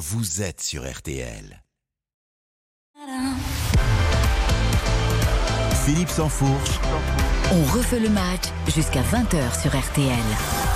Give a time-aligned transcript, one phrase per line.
[0.00, 1.62] vous êtes sur RTL.
[5.84, 6.80] Philippe Sansfourche.
[7.52, 8.44] On refait le match
[8.74, 10.69] jusqu'à 20h sur RTL.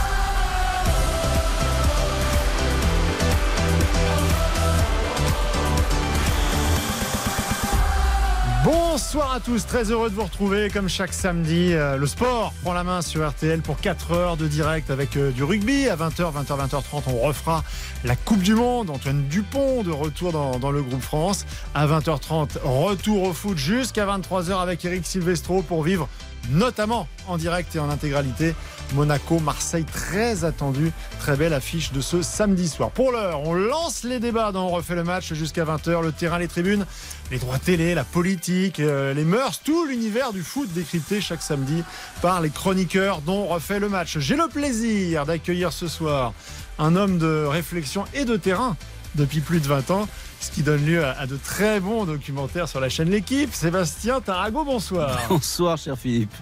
[9.06, 11.74] Bonsoir à tous, très heureux de vous retrouver comme chaque samedi.
[11.74, 15.30] Euh, le sport prend la main sur RTL pour 4 heures de direct avec euh,
[15.30, 15.90] du rugby.
[15.90, 17.62] À 20h, 20h, 20h30, on refera
[18.02, 18.88] la Coupe du Monde.
[18.88, 21.44] Antoine Dupont de retour dans, dans le groupe France.
[21.74, 26.08] À 20h30, retour au foot jusqu'à 23h avec Eric Silvestro pour vivre
[26.50, 28.54] notamment en direct et en intégralité.
[28.92, 30.92] Monaco, Marseille, très attendu.
[31.18, 32.90] Très belle affiche de ce samedi soir.
[32.90, 36.02] Pour l'heure, on lance les débats dans On refait le match jusqu'à 20h.
[36.02, 36.86] Le terrain, les tribunes,
[37.30, 41.82] les droits télé, la politique, euh, les mœurs, tout l'univers du foot décrypté chaque samedi
[42.22, 44.18] par les chroniqueurs dont on refait le match.
[44.18, 46.32] J'ai le plaisir d'accueillir ce soir
[46.78, 48.76] un homme de réflexion et de terrain
[49.14, 50.08] depuis plus de 20 ans
[50.44, 53.54] ce qui donne lieu à, de très bons documentaires sur la chaîne L'équipe.
[53.54, 55.18] Sébastien Tarago, bonsoir.
[55.28, 56.34] Bonsoir, cher Philippe.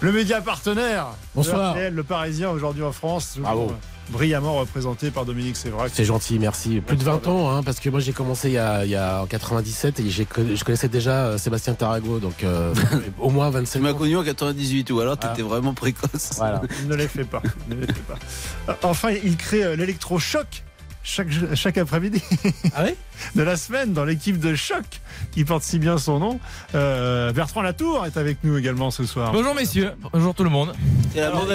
[0.00, 1.08] Le média partenaire.
[1.34, 1.72] Bonsoir.
[1.72, 3.34] RTL, le Parisien aujourd'hui en France.
[3.38, 3.72] Bravo.
[4.10, 5.90] Brillamment représenté par Dominique Sévrac.
[5.92, 6.80] C'est gentil, merci.
[6.80, 8.96] Plus de 20 ans, hein, parce que moi j'ai commencé il y, a, il y
[8.96, 12.72] a en 97 et je connaissais déjà euh, Sébastien Tarago, donc euh,
[13.18, 13.94] au moins 27 Tu m'as ans.
[13.98, 15.32] connu en 98 ou alors tu Ah.
[15.34, 16.30] étais vraiment précoce.
[16.38, 16.62] Voilà.
[16.86, 17.42] Ne les fait pas.
[17.68, 18.78] ne les fait pas.
[18.84, 20.62] Enfin, il crée euh, l'électrochoc
[21.02, 22.22] chaque, chaque après-midi
[22.74, 22.94] Ah oui
[23.34, 24.84] de la semaine dans l'équipe de choc
[25.32, 26.40] qui porte si bien son nom.
[26.74, 29.32] Euh, Bertrand Latour est avec nous également ce soir.
[29.32, 30.72] Bonjour messieurs, bonjour tout le monde.
[31.12, 31.48] C'est la bande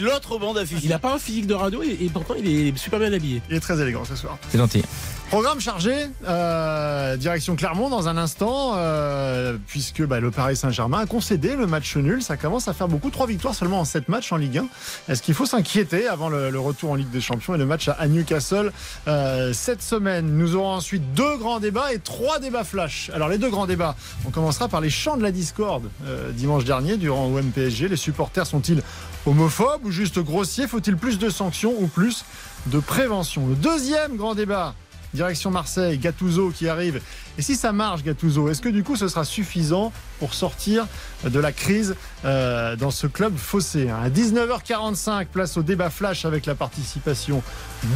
[0.00, 0.82] l'autre bande affichée.
[0.84, 3.40] Il n'a pas un physique de radio et, et pourtant il est super bien habillé.
[3.48, 4.38] Il est très élégant ce soir.
[4.50, 4.82] C'est gentil.
[5.28, 5.92] Programme chargé,
[6.26, 11.66] euh, direction Clermont dans un instant, euh, puisque bah, le Paris Saint-Germain a concédé le
[11.66, 12.22] match nul.
[12.22, 14.66] Ça commence à faire beaucoup, trois victoires seulement en sept matchs en Ligue 1.
[15.12, 18.08] Est-ce qu'il faut s'inquiéter avant le, retour en Ligue des Champions et le match à,
[18.08, 18.72] Newcastle
[19.06, 20.34] euh, cette semaine?
[20.34, 23.10] Nous aurons ensuite deux grands débats et trois débats flash.
[23.12, 26.64] Alors les deux grands débats, on commencera par les chants de la discorde euh, dimanche
[26.64, 27.88] dernier durant OM PSG.
[27.88, 28.82] Les supporters sont-ils
[29.26, 30.66] homophobes ou juste grossiers?
[30.66, 32.24] Faut-il plus de sanctions ou plus
[32.68, 33.46] de prévention?
[33.46, 34.74] Le deuxième grand débat
[35.18, 37.00] Direction Marseille, Gattuso qui arrive.
[37.36, 40.86] Et si ça marche, Gattuso, est-ce que du coup ce sera suffisant pour sortir
[41.24, 46.24] de la crise euh, dans ce club faussé hein À 19h45, place au débat flash
[46.24, 47.42] avec la participation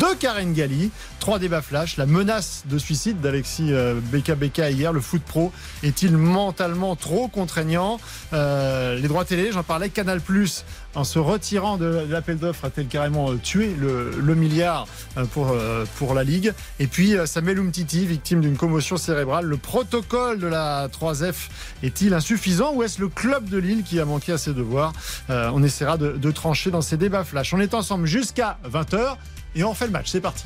[0.01, 0.91] de Karen Galli.
[1.19, 1.97] Trois débats flash.
[1.97, 4.93] La menace de suicide d'Alexis euh, Beka Beka hier.
[4.93, 5.53] Le foot pro
[5.83, 8.01] est-il mentalement trop contraignant?
[8.33, 9.89] Euh, Les droits télé, j'en parlais.
[9.89, 14.87] Canal Plus, en se retirant de l'appel d'offres, a-t-elle carrément tué le, milliard
[15.33, 15.55] pour,
[15.97, 16.53] pour la Ligue?
[16.79, 19.47] Et puis Samuel Umtiti, victime d'une commotion cérébrale.
[19.47, 21.49] Le protocole de la 3F
[21.83, 24.93] est-il insuffisant ou est-ce le club de Lille qui a manqué à ses devoirs
[25.31, 27.53] Euh, On essaiera de, de trancher dans ces débats flash.
[27.55, 29.17] On est ensemble jusqu'à 20h
[29.55, 30.07] et on fait le match.
[30.11, 30.45] C'est parti.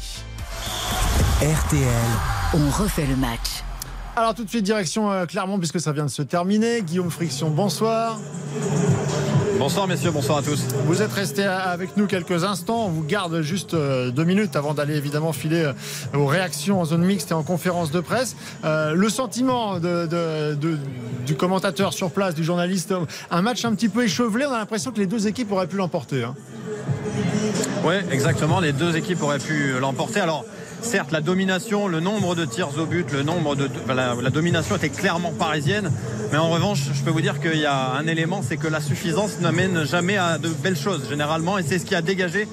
[1.41, 1.83] RTL.
[2.55, 3.63] On refait le match.
[4.17, 6.81] Alors tout de suite direction euh, Clermont puisque ça vient de se terminer.
[6.83, 8.19] Guillaume Friction, bonsoir.
[9.59, 10.61] Bonsoir messieurs, bonsoir à tous.
[10.87, 12.85] Vous êtes resté avec nous quelques instants.
[12.87, 16.85] On vous garde juste euh, deux minutes avant d'aller évidemment filer euh, aux réactions en
[16.85, 18.37] zone mixte et en conférence de presse.
[18.65, 20.79] Euh, le sentiment de, de- de-
[21.27, 22.95] du commentateur sur place, du journaliste,
[23.31, 24.45] un match un petit peu échevelé.
[24.47, 26.25] On a l'impression que les deux équipes auraient pu l'emporter.
[26.25, 26.35] hein.
[27.85, 30.21] Oui, exactement, les deux équipes auraient pu l'emporter.
[30.21, 30.45] Alors,
[30.87, 34.77] certes, la domination, le nombre de tirs au but, le nombre de, la, la domination
[34.77, 35.91] était clairement parisienne.
[36.33, 38.81] Mais en revanche, je peux vous dire qu'il y a un élément, c'est que la
[38.81, 41.59] suffisance n'amène jamais à de belles choses, généralement.
[41.59, 42.49] Et c'est ce qui a dégagé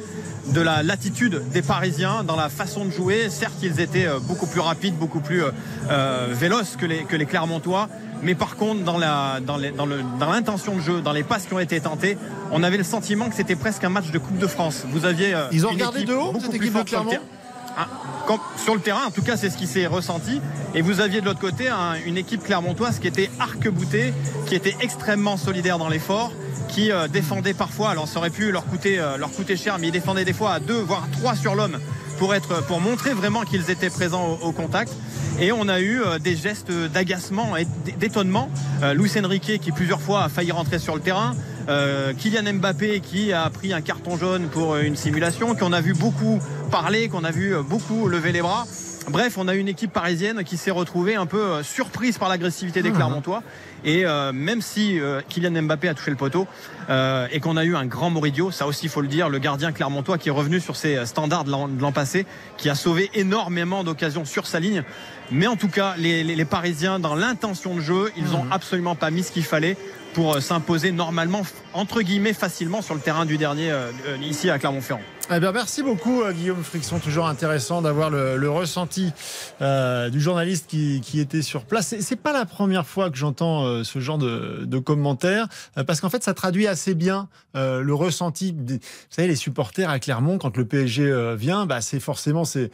[0.54, 3.30] de la latitude des Parisiens dans la façon de jouer.
[3.30, 5.52] Certes, ils étaient euh, beaucoup plus rapides, beaucoup plus euh,
[5.90, 7.88] euh, véloces que les, que les Clermontois.
[8.24, 11.24] Mais par contre, dans la, dans, les- dans le- dans l'intention de jeu, dans les
[11.24, 12.18] passes qui ont été tentées,
[12.52, 14.84] on avait le sentiment que c'était presque un match de Coupe de France.
[14.90, 17.12] Vous aviez euh, Ils ont une regardé de haut, beaucoup cette équipe de Clermont.
[17.78, 17.88] Ah,
[18.58, 20.42] sur le terrain, en tout cas, c'est ce qui s'est ressenti.
[20.76, 24.14] Et vous aviez de l'autre côté un- une équipe clermontoise qui était arc-boutée,
[24.48, 26.32] qui était extrêmement solidaire dans l'effort,
[26.70, 27.90] qui euh, défendait parfois.
[27.92, 30.54] Alors, ça aurait pu leur coûter, euh, leur coûter cher, mais ils défendaient des fois
[30.54, 31.78] à deux, voire trois sur l'homme
[32.68, 34.94] pour montrer vraiment qu'ils étaient présents au, contact.
[35.40, 37.68] Et on a eu euh, des gestes d'agacement et
[37.98, 38.50] d'étonnement.
[38.96, 41.36] Luis Enrique qui plusieurs fois a failli rentrer sur le terrain.
[41.70, 45.82] Euh, Kylian Mbappé qui a pris un carton jaune pour euh, une simulation, qu'on a
[45.82, 46.40] vu beaucoup
[46.72, 48.66] parler, qu'on a vu euh, beaucoup lever les bras.
[49.10, 52.82] Bref, on a une équipe parisienne qui s'est retrouvée un peu euh, surprise par l'agressivité
[52.82, 53.44] des Clermontois.
[53.84, 56.48] Et euh, même si euh, Kylian Mbappé a touché le poteau
[56.90, 59.40] euh, et qu'on a eu un grand Moridio, ça aussi il faut le dire, le
[59.40, 62.26] gardien clermontois qui est revenu sur ses standards de l'an passé,
[62.58, 64.84] qui a sauvé énormément d'occasions sur sa ligne.
[65.32, 68.96] Mais en tout cas, les, les- les Parisiens, dans l'intention de jeu, ils n'ont absolument
[68.96, 69.76] pas mis ce qu'il fallait
[70.14, 71.42] pour s'imposer normalement,
[71.74, 73.74] entre guillemets, facilement sur le terrain du dernier,
[74.22, 75.02] ici à Clermont-Ferrand.
[75.32, 79.14] Eh bien, merci beaucoup euh, Guillaume Frixon, toujours intéressant d'avoir le, ressenti
[79.62, 81.96] euh, du journaliste qui, était sur place.
[81.98, 85.48] C'est- pas la première fois que j'entends euh, ce genre de, de commentaires,
[85.88, 88.52] parce qu'en fait, ça traduit assez bien le ressenti.
[88.52, 88.80] Des, vous
[89.10, 92.72] savez, les supporters à Clermont quand le PSG vient, bah, c'est forcément c'est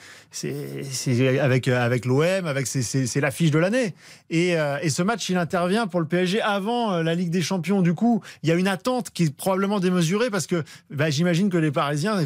[1.41, 3.93] avec avec l'OM, avec c'est l'affiche de l'année.
[4.29, 4.55] Et,
[4.89, 7.81] ce match, il intervient pour le PSG avant la Ligue des Champions.
[7.81, 11.49] Du coup, il y a une attente qui est probablement démesurée parce que bah, j'imagine
[11.49, 12.19] que les Parisiens,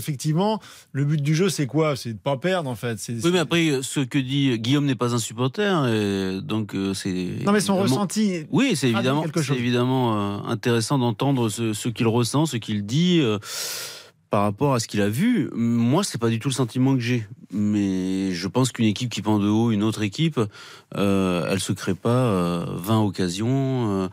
[0.92, 1.96] le but du jeu, c'est quoi?
[1.96, 2.98] C'est de pas perdre en fait.
[3.10, 7.10] Oui, mais après, ce que dit Guillaume n'est pas un supporter, et donc euh, c'est.
[7.46, 8.46] Non, mais son évidemment- ressenti.
[8.52, 9.26] Oui, c'est évidemment,
[9.56, 13.38] évidemment euh, intéressant d'entendre ce, ce qu'il ressent, ce qu'il dit euh,
[14.34, 15.52] par rapport à ce qu'il a vu.
[15.54, 17.28] Moi, c'est pas du tout le sentiment que j'ai.
[17.52, 20.40] Mais je pense qu'une équipe qui prend de haut une autre équipe,
[20.98, 23.48] euh, elle se crée pas euh, 20 occasions.
[23.92, 24.08] euh,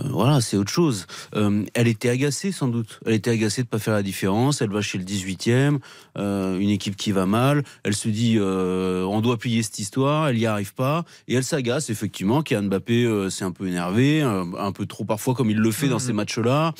[0.00, 1.06] euh, voilà, c'est autre chose.
[1.32, 2.98] Elle était agacée sans doute.
[3.06, 4.60] Elle était agacée de pas faire la différence.
[4.60, 5.78] Elle va chez le 18e,
[6.18, 7.62] euh, une équipe qui va mal.
[7.84, 10.26] Elle se dit on doit plier cette histoire.
[10.26, 12.42] Elle y arrive pas et elle s'agace effectivement.
[12.42, 15.86] Kylian Mbappé s'est un peu énervé, un, un peu trop parfois comme il le fait
[15.86, 16.06] dans Mhm.
[16.06, 16.74] ces matchs-là.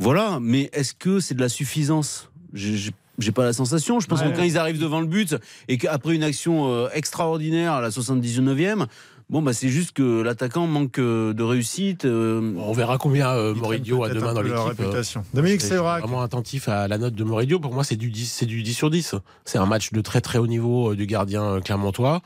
[0.00, 0.38] Voilà.
[0.40, 2.30] Mais est-ce que c'est de la suffisance?
[2.52, 2.92] J'ai-
[3.34, 4.00] pas la sensation.
[4.00, 4.32] Je pense Ouais.
[4.32, 5.36] que quand ils arrivent devant le but
[5.68, 8.86] et qu'après une action euh, extraordinaire à la 79e,
[9.30, 12.04] bon bah c'est juste que l'attaquant manque euh, de réussite.
[12.04, 14.58] euh, On verra combien euh, Moridio a demain dans l'équipe.
[14.58, 15.24] euh, réputation.
[15.32, 16.00] Dominique Je suis Sévrac.
[16.02, 17.60] vraiment attentif à la note de Moridio.
[17.60, 19.14] Pour moi, c'est du 10, c'est du 10 sur 10.
[19.44, 22.20] C'est un match de très très haut niveau euh, du gardien clermontois.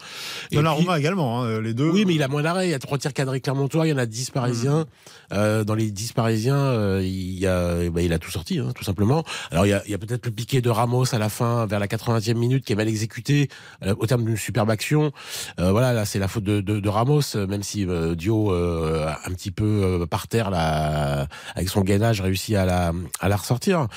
[0.51, 1.91] Et Donnarumma également, hein, les deux.
[1.91, 2.67] Oui, mais il a moins d'arrêts.
[2.69, 3.87] Il y a trois tirs cadrés clermontois.
[3.87, 4.87] Il y en a 10 parisiens.
[5.33, 8.73] Euh, dans les 10 parisiens, euh, il, y a, bah, il a tout sorti, hein,
[8.75, 9.25] tout simplement.
[9.51, 11.67] Alors, il y a, il y a peut-être le piqué de Ramos à la fin,
[11.67, 13.49] vers la 80e minute, qui est mal exécuté
[13.85, 15.13] euh, au terme d'une superbe action.
[15.59, 18.53] Euh, voilà, là, c'est la faute de, de, de Ramos, euh, même si euh, Dio,
[18.53, 23.37] euh, un petit peu par terre, là, avec son gainage, réussit à la, à la
[23.37, 23.89] ressortir.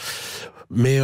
[0.69, 0.99] Mais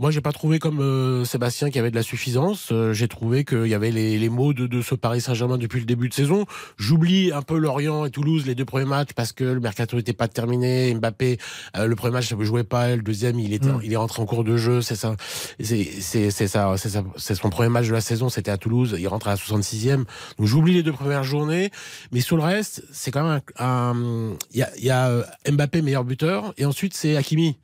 [0.00, 2.68] moi, j'ai pas trouvé comme euh, Sébastien qu'il y avait de la suffisance.
[2.72, 5.78] Euh, j'ai trouvé qu'il y avait les, les mots de, de ce Paris Saint-Germain depuis
[5.78, 6.46] le début de saison.
[6.78, 10.14] J'oublie un peu Lorient et Toulouse les deux premiers matchs parce que le mercato n'était
[10.14, 10.94] pas terminé.
[10.94, 11.36] Mbappé,
[11.76, 13.80] euh, le premier match ne jouait pas, le deuxième il était, Mm.
[13.84, 14.80] il est rentré en cours de jeu.
[14.80, 15.16] C'est ça,
[15.60, 17.04] c'est c'est c'est ça, c'est ça,
[17.34, 18.30] son premier match de la saison.
[18.30, 18.96] C'était à Toulouse.
[18.98, 20.04] Il rentre à la 66e.
[20.38, 21.70] Donc j'oublie les deux premières journées,
[22.10, 25.82] mais sur le reste, c'est quand même un, il y a, y a euh, Mbappé
[25.82, 27.58] meilleur buteur et ensuite c'est Hakimi.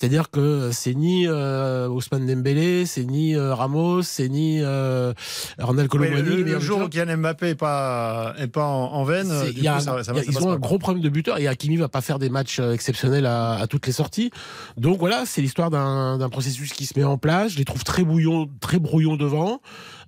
[0.00, 5.12] C'est-à-dire que c'est ni euh, Ousmane Dembélé, c'est ni euh, Ramos, c'est ni euh,
[5.58, 6.22] Ronald Colomani.
[6.22, 6.88] le, le jour où.
[6.88, 10.14] Kylian Mbappé est pas, est pas en, en veine, du coup, un- ça, ça, a-
[10.14, 12.60] ça ils ont un gros problème de buteur et Hakimi va pas faire des matchs
[12.60, 14.30] euh, exceptionnels à, à toutes les sorties.
[14.76, 17.52] Donc voilà, c'est l'histoire d'un d'un processus qui se met en place.
[17.52, 19.60] Je les trouve très bouillons, très brouillons devant.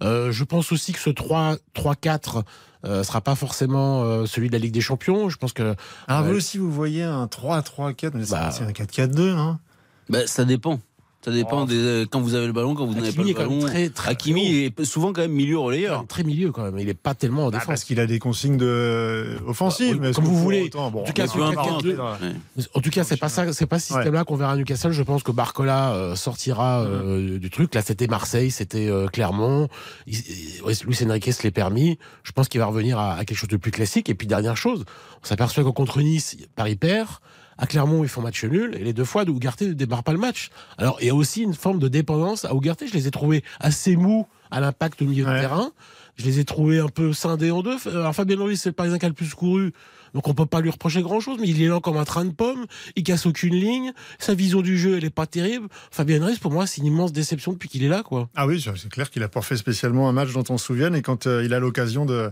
[0.05, 2.43] Euh, je pense aussi que ce 3-3-4
[2.87, 5.29] euh, sera pas forcément euh, celui de la Ligue des Champions.
[5.29, 5.75] Je pense que
[6.07, 6.37] Alors, vous Ouais.
[6.37, 8.51] aussi, vous voyez un 3-3-4, mais c'est- Bah.
[8.53, 9.59] c'est un 4-4-2, hein
[10.11, 10.81] bah, ça dépend.
[11.23, 11.67] Ça dépend Oh.
[11.67, 13.67] des, quand vous avez le ballon, quand vous n'avez pas le est quand même ballon.
[13.71, 16.07] très, très Hakimi est souvent quand même milieu relayeur.
[16.07, 16.79] très milieu quand même.
[16.79, 17.67] Il est pas tellement en Bah, défense.
[17.67, 19.37] Parce qu'il a des consignes de...
[19.47, 19.99] offensives.
[20.01, 20.71] Bah, comme vous voulez.
[20.71, 22.12] bon, En tout cas, on sur va le pas 4-4-2, rentrer dans la-
[22.57, 22.65] Ouais.
[22.75, 24.93] En tout cas, c'est pas ça, c'est pas ce système-là qu'on verra à Newcastle.
[24.93, 27.75] Je pense que Barcola euh, sortira euh, du truc.
[27.75, 29.69] Là, c'était Marseille, c'était euh, Clermont.
[30.06, 31.99] Il- il- ouais, Luis Enrique se l'est permis.
[32.23, 34.09] Je pense qu'il va revenir à, à quelque chose de plus classique.
[34.09, 34.87] Et puis dernière chose,
[35.23, 37.09] on s'aperçoit qu'au contre Nice, Paris perd.
[37.62, 38.75] À Clermont, ils font match nul.
[38.75, 40.49] Et les deux fois, Ougarté ne démarre pas le match.
[40.79, 42.87] Alors, il y a aussi une forme de dépendance à Ougarté.
[42.87, 45.35] Je les ai trouvés assez mous à l'impact au milieu Ouais.
[45.37, 45.71] de terrain.
[46.17, 47.77] Je les ai trouvés un peu scindés en deux.
[47.87, 49.73] Alors, Fabien Ruiz, c'est le Parisien qui a le plus couru.
[50.14, 52.24] Donc on peut pas lui reprocher grand chose, mais il est là comme un train
[52.24, 55.69] de pommes, il casse aucune ligne, sa vision du jeu elle est pas terrible.
[55.90, 58.29] Fabien Ruiz pour moi c'est une immense déception depuis qu'il est là quoi.
[58.36, 60.94] Ah oui, c'est clair qu'il a pas fait spécialement un match dont on se souvienne
[60.94, 62.31] et quand euh, il a l'occasion de,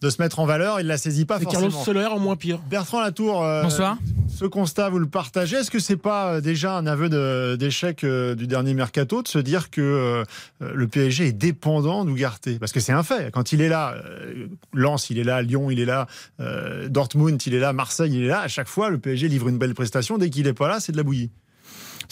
[0.00, 1.68] de se mettre en valeur, il la saisit pas C'est forcément.
[1.68, 2.58] Carlos Soler en moins pire.
[2.70, 3.96] Bertrand Latour, euh, Bonsoir.
[4.28, 5.56] ce constat, vous le partagez.
[5.56, 9.28] Est-ce que c'est pas euh, déjà un aveu de- d'échec euh, du dernier mercato de
[9.28, 10.24] se dire que
[10.60, 13.30] le PSG est dépendant d'Ougarté Parce que c'est un fait.
[13.32, 16.06] Quand il est là, euh, Lens, il est là, Lyon, il est là,
[16.40, 16.88] euh,
[17.28, 18.40] Il est là, Marseille, il est là.
[18.40, 20.18] À chaque fois, le PSG livre une belle prestation.
[20.18, 21.30] Dès qu'il est pas là, c'est de la bouillie.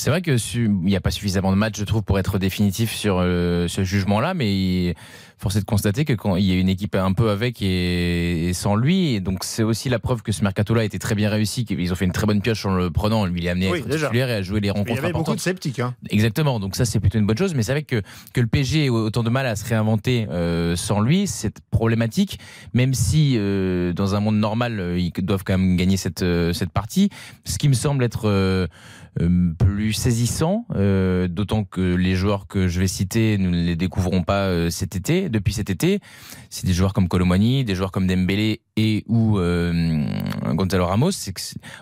[0.01, 2.39] C'est vrai que su- il n'y a pas suffisamment de matchs, je trouve, pour être
[2.39, 4.95] définitif sur euh, ce jugement-là, mais il-
[5.41, 8.49] force est de constater que quand il y a une équipe un peu avec et,
[8.49, 11.15] et sans lui, et donc c'est aussi la preuve que ce mercato-là a été très
[11.15, 13.51] bien réussi, qu'ils ont fait une très bonne pioche en le prenant, lui il est
[13.51, 14.07] amené à Oui, être déjà.
[14.09, 15.79] titulaire et à jouer les Il y rencontres avait beaucoup de sceptiques.
[15.79, 15.95] Hein.
[16.11, 18.03] Exactement, donc ça c'est plutôt une bonne chose, mais c'est vrai que,
[18.35, 22.41] que le PSG ait autant de mal à se réinventer euh, sans lui, c'est problématique,
[22.75, 27.11] même si euh, dans un monde normal, ils doivent quand même gagner cette, cette partie.
[27.45, 28.67] Ce qui me semble être euh,
[29.89, 34.23] plus saisissant, euh, d'autant que les joueurs que je vais citer, nous ne les découvrons
[34.23, 36.01] pas euh, cet été, depuis cet été.
[36.51, 40.05] C'est des joueurs comme Colomani, des joueurs comme Dembélé et ou euh,
[40.53, 41.13] Gonzalo Ramos.
[41.13, 41.41] C'est que,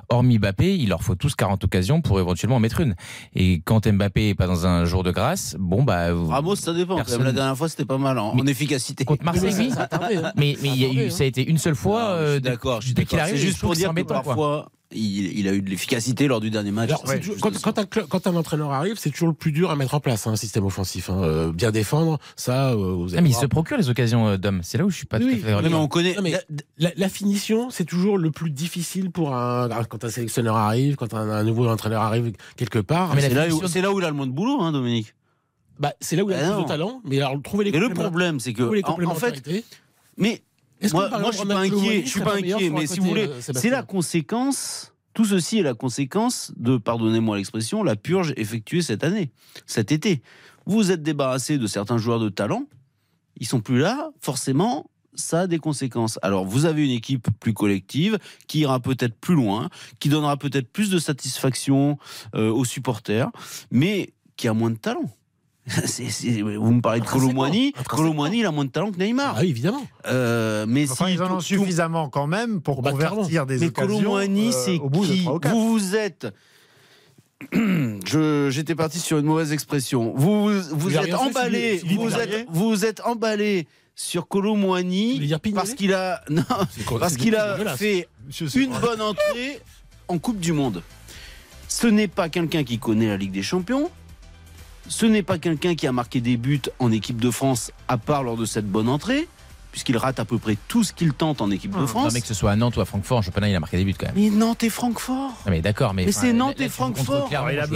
[0.08, 2.94] hormis Mbappé, il leur faut tous 40 occasions pour éventuellement en mettre une.
[3.34, 6.72] Et quand Mbappé est pas dans un jour de grâce, bon bah vous- Ramos, ça
[6.72, 6.94] dépend.
[6.94, 9.04] Personne- Quand même, La dernière fois, c'était pas mal en, Mais- en efficacité.
[9.04, 9.70] contre Marseille, oui.
[9.72, 10.32] Ça hein.
[10.36, 12.20] Mais, mais il y a eu, ça a été une seule fois.
[12.20, 13.30] Non, je suis d'accord, je suis depuis qu'il d'accord.
[13.30, 14.68] arrive, C'est juste pour dire que embêtant, quoi.
[14.96, 16.88] Il, il a eu de l'efficacité lors du dernier match.
[16.90, 19.34] Alors, c'est Ouais, toujours- juste quand, un, cl- quand un entraîneur arrive, c'est toujours le
[19.34, 21.10] plus dur à mettre en place, hein, un système offensif.
[21.10, 21.20] hein.
[21.22, 24.60] Euh, bien défendre, ça, euh, vous Ah, mais il se procure les occasions euh, d'hommes.
[24.62, 25.80] C'est là où je suis pas Oui, tout à fait mais d'accord.
[25.80, 26.14] on connaît.
[26.14, 26.40] Non, mais- la-
[26.78, 31.14] La, la finition, c'est toujours le plus difficile pour un quand un sélectionneur arrive, quand
[31.14, 33.14] un, un nouveau entraîneur arrive quelque part.
[33.14, 35.14] Mais C'est là, où- c'est là où il a le moins de boulot, hein, Dominique.
[35.78, 36.62] Bah, c'est là où il a Ah le plus non.
[36.62, 37.00] de talent.
[37.04, 39.42] Mais alors, trouver les Mais le problème, c'est que, en, en fait,
[40.16, 40.42] mais
[40.92, 42.02] moi, je suis pas inquiet.
[42.04, 44.92] Je suis pas inquiet, mais si vous voulez, c'est la conséquence.
[45.14, 49.30] Tout ceci est la conséquence de, pardonnez-moi l'expression, la purge effectuée cette année,
[49.64, 50.20] cet été.
[50.66, 52.64] Vous vous êtes débarrassé de certains joueurs de talent,
[53.38, 56.18] ils sont plus là, forcément, ça a des conséquences.
[56.20, 60.70] Alors, vous avez une équipe plus collective, qui ira peut-être plus loin, qui donnera peut-être
[60.70, 61.98] plus de satisfaction
[62.34, 63.30] euh, aux supporters,
[63.70, 65.10] mais qui a moins de talent.
[65.86, 67.72] C'est- c'est- vous me parlez de Colomboigny.
[67.88, 69.34] Colomboigny, il a moins de talent que Neymar.
[69.36, 69.84] Ah oui, évidemment.
[70.06, 73.58] Euh, mais Enfin, si ils en ont tout- suffisamment quand même pour Bah, convertir des
[73.58, 75.24] mais occasions Colomboigny, euh, c'est au bout de qui.
[75.50, 76.28] Vous vous êtes.
[77.52, 80.12] Je- J'étais parti sur une mauvaise expression.
[80.16, 81.82] Vous vous êtes emballé.
[81.84, 87.34] Vous êtes vous êtes emballé sur Colomboigny parce qu'il a non C'est- parce c'est qu'il
[87.36, 88.08] a fait
[88.54, 88.80] une vrai.
[88.80, 89.60] bonne entrée
[90.08, 90.82] en Coupe du Monde.
[91.68, 93.90] Ce n'est pas quelqu'un qui connaît la Ligue des Champions.
[94.88, 98.22] Ce n'est pas quelqu'un qui a marqué des buts en équipe de France, à part
[98.22, 99.28] lors de cette bonne entrée,
[99.72, 102.04] puisqu'il rate à peu près tout ce qu'il tente en équipe de Ah, France.
[102.06, 103.76] Non, mais que ce soit à Nantes ou à Francfort, en championnat, il a marqué
[103.76, 104.14] des buts quand même.
[104.16, 105.32] Mais Nantes et Francfort.
[105.44, 106.10] Non, mais d'accord, mais.
[106.12, 107.28] C'est là- Nantes et Francfort.
[107.32, 107.66] A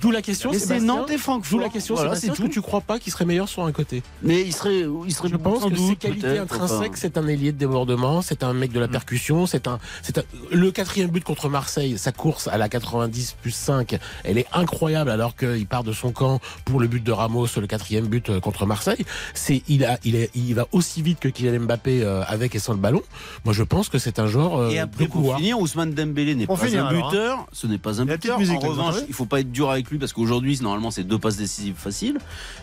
[0.00, 0.80] D'où la question, Mais c'est.
[0.80, 1.58] Nantes et Francfort.
[1.58, 2.48] D'où la question, Voilà, c'est que tout.
[2.48, 5.36] tu crois pas qu'il serait meilleur sur un côté Mais il serait, il serait Je
[5.36, 8.80] pense que doute, ses qualités intrinsèques, c'est un ailier de débordement, c'est un mec de
[8.80, 13.36] la percussion, c'est un, c'est le quatrième but contre Marseille, sa course à la 90
[13.42, 17.12] plus 5, elle est incroyable alors qu'il part de son camp pour le but de
[17.12, 19.04] Ramos, le quatrième but euh, contre Marseille.
[19.34, 22.58] C'est, il a, il est, il va aussi vite que Kylian Mbappé euh, avec et
[22.58, 23.02] sans le ballon.
[23.44, 25.38] Moi, je pense que c'est un joueur euh, Et après, de pour couloir.
[25.38, 27.10] finir, Ousmane Dembélé n'est pas finir, un alors, hein.
[27.10, 27.46] buteur.
[27.52, 28.38] Ce n'est pas un La buteur.
[28.38, 31.18] musique, en revanche, il faut pas être dur avec lui parce qu'aujourd'hui, normalement, c'est deux
[31.18, 32.18] passes décisives faciles.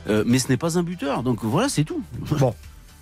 [0.09, 1.23] Euh, mais ce n'est pas un buteur.
[1.23, 2.01] Donc voilà, c'est tout.
[2.39, 2.53] Bon.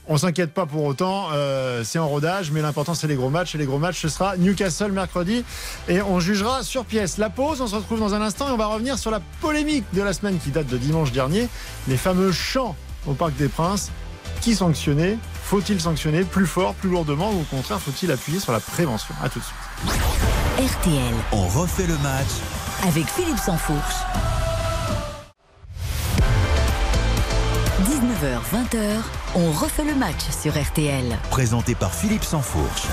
[0.08, 3.53] On s'inquiète pas pour autant, euh, c'est en rodage, mais l'important c'est les gros matchs.
[3.55, 5.46] Et les gros matchs, ce sera Newcastle mercredi.
[5.88, 7.17] Et on jugera sur pièce.
[7.17, 9.86] La pause, on se retrouve dans un instant et on va revenir sur la polémique
[9.93, 11.48] de la semaine qui date de dimanche dernier.
[11.88, 12.75] Les fameux chants
[13.08, 13.89] au Parc des Princes.
[14.41, 15.17] Qui sanctionner
[15.51, 19.13] Faut-il sanctionner plus fort, plus lourdement ou au contraire faut-il appuyer sur la prévention?
[19.22, 20.79] À tout de suite.
[20.79, 22.29] RTL, On refait le match
[22.88, 23.96] avec Philippe Sansfourche.
[27.84, 29.01] 19h, 20h,
[29.36, 31.20] on refait le match sur RTL.
[31.29, 32.84] présenté par Philippe Sansfourche.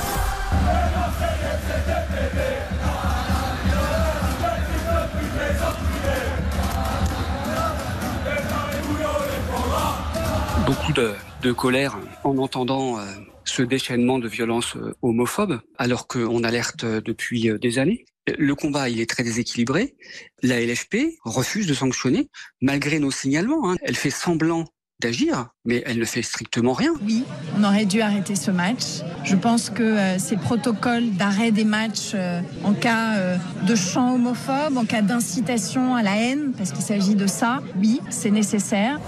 [10.67, 13.04] beaucoup de, de colère en entendant euh,
[13.45, 18.04] ce déchaînement de violence euh, homophobe, alors qu'on alerte euh, depuis des années.
[18.38, 19.95] Le combat, il est très déséquilibré.
[20.42, 22.28] La LFP refuse de sanctionner,
[22.61, 23.71] malgré nos signalements.
[23.71, 23.76] hein.
[23.83, 24.66] Elle fait semblant
[25.00, 26.92] d'agir, mais elle ne fait strictement rien.
[27.07, 27.25] Oui,
[27.57, 29.00] on aurait dû arrêter ce match.
[29.25, 32.16] Je pense que ces protocoles d'arrêt des matchs
[32.64, 37.28] en cas de chant homophobe, en cas d'incitation à la haine, parce qu'il s'agit de
[37.28, 38.99] ça, oui, c'est nécessaire.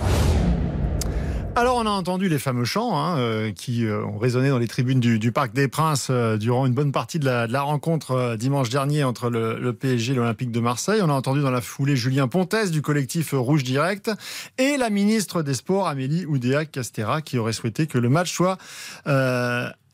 [1.57, 4.69] Alors on a entendu les fameux chants hein, euh, qui euh, ont résonné dans les
[4.69, 9.03] tribunes du, Parc des Princes euh, durant une bonne partie de la, rencontre dimanche dernier
[9.03, 11.01] entre le, le PSG et l'Olympique de Marseille.
[11.03, 14.11] On a entendu dans la foulée Julien Pontes du collectif Rouge Direct
[14.59, 18.57] et la ministre des Sports Amélie Oudéa-Castera qui aurait souhaité que le match soit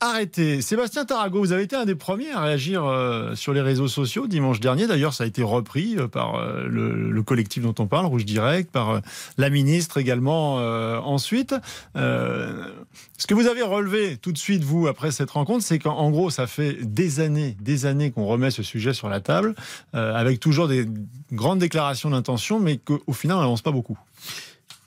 [0.00, 0.61] arrêté.
[0.61, 4.26] Sébastien Tarago, vous avez été un des premiers à réagir euh, sur les réseaux sociaux
[4.26, 4.87] dimanche dernier.
[4.87, 8.25] D'ailleurs, ça a été repris euh, par euh, le, le collectif dont on parle, Rouge
[8.25, 9.00] Direct, par
[9.38, 10.57] la ministre également
[11.07, 11.55] ensuite.
[11.95, 16.11] Ce que vous avez relevé tout de suite, vous, après cette rencontre, c'est qu'en en
[16.11, 19.55] gros, ça fait des années, des années qu'on remet ce sujet sur la table,
[19.93, 20.87] avec toujours des
[21.33, 23.99] grandes déclarations d'intention, mais qu'au final, on n'avance pas beaucoup.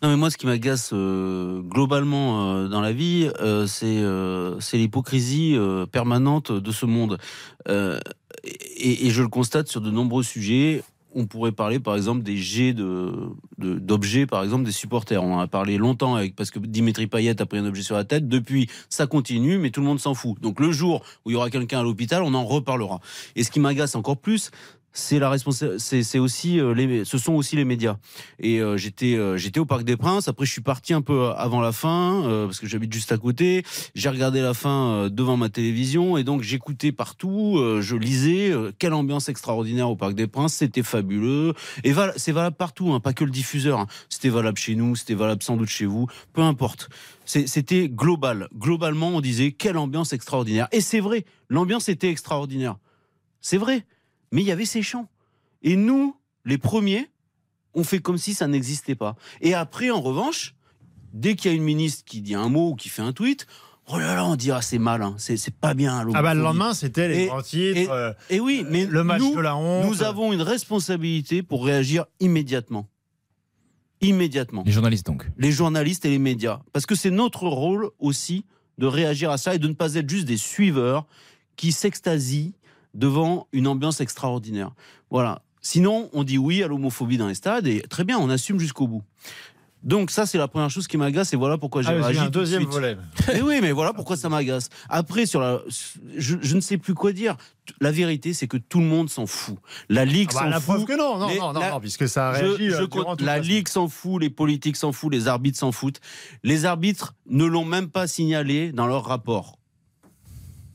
[0.01, 5.58] Non, mais moi, ce qui m'agace euh, globalement euh, dans la vie, euh, c'est l'hypocrisie
[5.91, 7.18] permanente de ce monde.
[7.68, 10.84] Et, je le constate sur de nombreux sujets.
[11.15, 12.74] On pourrait parler, par exemple, des jets
[13.58, 15.22] d'objets, par exemple, des supporters.
[15.22, 18.06] On en a parlé longtemps parce que Dimitri Payet a pris un objet sur la
[18.06, 18.29] tête.
[18.29, 20.39] Depuis, ça continue, mais tout le monde s'en fout.
[20.39, 23.01] Donc, le jour où il y aura quelqu'un à l'hôpital, on en reparlera.
[23.36, 24.51] Et ce qui m'agace encore plus,
[24.91, 25.36] c'est la.
[25.38, 27.98] C'est aussi euh, les, ce sont aussi les médias.
[28.39, 30.27] Et euh, j'étais euh, j'étais au Parc des Princes.
[30.27, 33.63] Après, je suis parti un peu avant la fin parce que j'habite juste à côté.
[33.96, 37.62] J'ai regardé la fin devant ma télévision et donc j'écoutais partout.
[37.81, 38.53] je lisais.
[38.79, 40.53] quelle ambiance extraordinaire au Parc des Princes.
[40.53, 41.53] C'était fabuleux.
[41.84, 43.79] Et c'est valable partout, hein, pas que le diffuseur.
[43.79, 43.88] hein.
[44.10, 44.96] C'était valable chez nous.
[44.96, 46.08] C'était valable sans doute chez vous.
[46.34, 46.89] Peu importe.
[47.25, 48.48] C'était global.
[48.58, 50.67] Globalement, on disait quelle ambiance extraordinaire.
[50.72, 51.25] Et c'est vrai.
[51.48, 52.77] L'ambiance était extraordinaire.
[53.41, 53.86] C'est vrai.
[54.32, 55.08] Mais il y avait ces chants.
[55.64, 57.10] Et nous, les premiers,
[57.74, 59.16] on fait comme si ça n'existait pas.
[59.42, 60.56] Et après, en revanche,
[61.14, 63.46] dès qu'il y a une ministre qui dit un mot ou qui fait un tweet,
[63.88, 66.06] oh là là, on dit ah c'est mal, hein, c'est c'est pas bien.
[66.14, 67.78] Ah bah le lendemain, c'était les Et- grands titres.
[67.80, 69.86] et- euh, Et oui, mais le match nous, de la honte.
[69.88, 72.88] nous avons une responsabilité pour réagir immédiatement.
[74.02, 74.64] Immédiatement.
[74.66, 75.28] Les journalistes donc.
[75.38, 76.62] Les journalistes et les médias.
[76.72, 78.46] Parce que c'est notre rôle aussi
[78.78, 81.06] de réagir à ça et de ne pas être juste des suiveurs
[81.58, 82.54] qui s'extasient
[82.93, 84.72] devant une ambiance extraordinaire.
[85.10, 85.41] Voilà.
[85.62, 88.88] Sinon, on dit oui à l'homophobie dans les stades et très bien, on assume jusqu'au
[88.88, 89.03] bout.
[89.81, 92.24] Donc ça, c'est la première chose qui m'agace et voilà pourquoi j'ai Ah, réagi un
[92.25, 92.74] tout de deuxième suite.
[92.74, 92.98] volet.
[93.29, 94.67] Mais oui, mais voilà pourquoi ça m'agace.
[94.89, 95.60] Après, sur la,
[96.17, 97.38] je, je ne sais plus quoi dire.
[97.79, 99.55] La vérité, c'est que tout le monde s'en fout.
[99.88, 100.65] La Ligue Ah bah, s'en la fout.
[100.75, 102.69] preuve que non, non, non, non, la- non, puisque ça a Je- réagi.
[102.72, 103.39] je euh, compte- la.
[103.39, 106.01] Ligue s'en fout, les politiques s'en foutent, les arbitres s'en foutent.
[106.43, 109.58] Les arbitres ne l'ont même pas signalé dans leur rapport.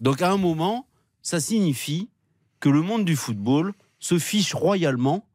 [0.01, 0.87] Donc à un moment,
[1.25, 2.11] ça signifie
[2.61, 5.27] que le monde du football se fiche royalement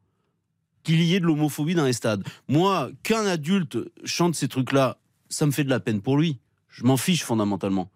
[0.84, 2.24] qu'il y ait de l'homophobie dans les stades.
[2.48, 4.96] Moi, qu'un adulte chante ces trucs-là,
[5.28, 6.38] ça me fait de la peine pour lui.
[6.68, 7.90] Je m'en fiche fondamentalement.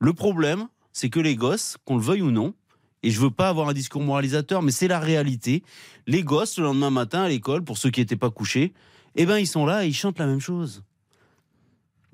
[0.00, 2.54] Le problème, c'est que les gosses, qu'on le veuille ou non,
[3.02, 5.62] et je veux pas avoir un discours moralisateur, mais c'est la réalité.
[6.06, 8.72] Les gosses, le lendemain matin à l'école, pour ceux qui n'étaient pas couchés,
[9.14, 10.82] eh ben ils sont là et ils chantent la même chose.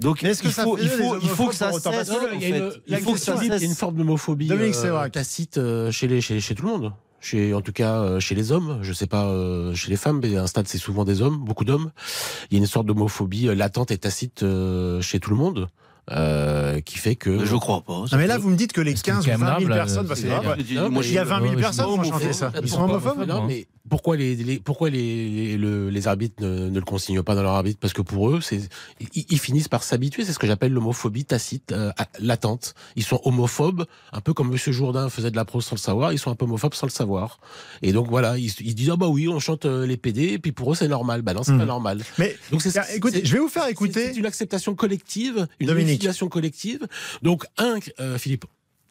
[0.00, 1.82] Donc est-ce que il faut, il faut, il faut que ça cesse.
[1.82, 2.58] Parce que en il y a fait.
[2.58, 3.68] une, Il faut que ça il y a cesse.
[3.68, 6.92] une forme d'homophobie euh, tacite euh, chez, les, chez, chez tout le monde.
[7.22, 8.78] Chez, en tout cas, euh, chez les hommes.
[8.82, 11.64] Je sais pas euh, chez les femmes, mais un stade, c'est souvent des hommes, beaucoup
[11.66, 11.90] d'hommes.
[12.50, 15.68] Il y a une sorte d'homophobie euh, latente et tacite euh, chez tout le monde.
[16.12, 17.92] euh, qui fait que Je crois pas.
[17.92, 19.58] Non, mais là, vous me dites que les Parce que 15 ou quand même 20
[19.60, 20.32] 000 là, personnes, parce que il
[21.12, 22.52] y a 20 000 Ouais, mais personnes qui ont chanté ça.
[22.62, 26.70] Ils sont homophobes Non, mais pourquoi les, les- pourquoi les, les, le- les arbitres ne,
[26.70, 27.78] ne le consignent pas dans leur arbitre?
[27.80, 28.60] Parce que pour eux, c'est
[29.00, 30.24] ils, ils finissent par s'habituer.
[30.24, 32.74] C'est ce que j'appelle l'homophobie tacite, euh, latente.
[32.96, 36.12] Ils sont homophobes, un peu comme Monsieur Jourdain faisait de la prose sans le savoir.
[36.14, 37.40] Ils sont un peu homophobes sans le savoir.
[37.82, 40.38] Et donc voilà, ils, ils disent ah bah oui, on chante euh, les PD, et
[40.38, 41.20] puis pour eux c'est normal.
[41.22, 41.58] Bah non, c'est Hmm.
[41.58, 42.02] pas normal.
[42.18, 44.12] Mais Donc c'est écoutez, je vais vous faire écouter.
[44.12, 46.86] C'est une acceptation collective, une unification collective.
[47.22, 48.44] Donc, un, euh, Philippe,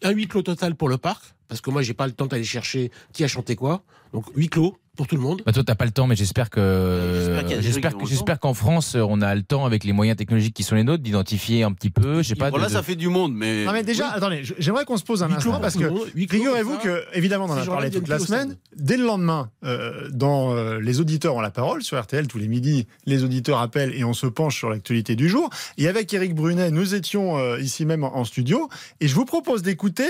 [0.04, 2.44] un huis clos total pour le parc, parce que moi, j'ai pas le temps d'aller
[2.44, 3.84] chercher qui a chanté quoi.
[4.14, 5.42] Donc, huis clos pour tout le monde.
[5.46, 9.44] Bah toi, t'as pas le temps, mais j'espère que j'espère qu'en France, on a le
[9.44, 12.22] temps avec les moyens technologiques qui sont les nôtres d'identifier un petit peu.
[12.22, 12.50] Je sais pas.
[12.50, 13.64] Voilà, de- ça fait du monde, mais.
[13.64, 17.46] Non mais déjà, attendez, j'aimerais qu'on se pose un instant parce que figurez-vous que, évidemment,
[17.46, 18.58] on en a parlé toute la semaine.
[18.76, 22.50] Dès le lendemain, euh, dans euh, les auditeurs ont la parole sur RTL tous les
[22.50, 25.50] midis, les auditeurs appellent et on se penche sur l'actualité du jour.
[25.78, 28.68] Et avec Eric Brunet, nous étions euh, ici même en, en studio
[29.00, 30.08] et je vous propose d'écouter.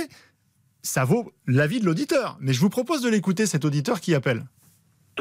[0.82, 4.46] Ça vaut l'avis de l'auditeur, mais je vous propose de l'écouter cet auditeur qui appelle.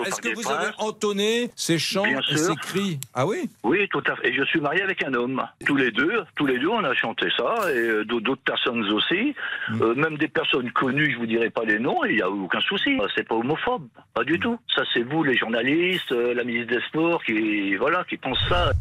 [0.05, 2.39] Est-ce que vous avez entonné ces chants Bien et sûr.
[2.39, 3.01] ces cris?
[3.15, 3.49] Ah oui?
[3.63, 4.29] Oui, tout à fait.
[4.29, 5.43] Et je suis marié avec un homme.
[5.67, 9.35] Tous les deux, tous les deux, on a chanté ça, et euh, d'autres personnes aussi,
[9.81, 12.61] Euh, même des personnes connues, je vous dirai pas les noms, il n'y a aucun
[12.61, 12.99] souci.
[13.15, 14.59] C'est pas homophobe, pas du tout.
[14.75, 18.73] Ça, c'est vous, les journalistes, euh, la ministre des Sports, qui voilà, qui pense ça.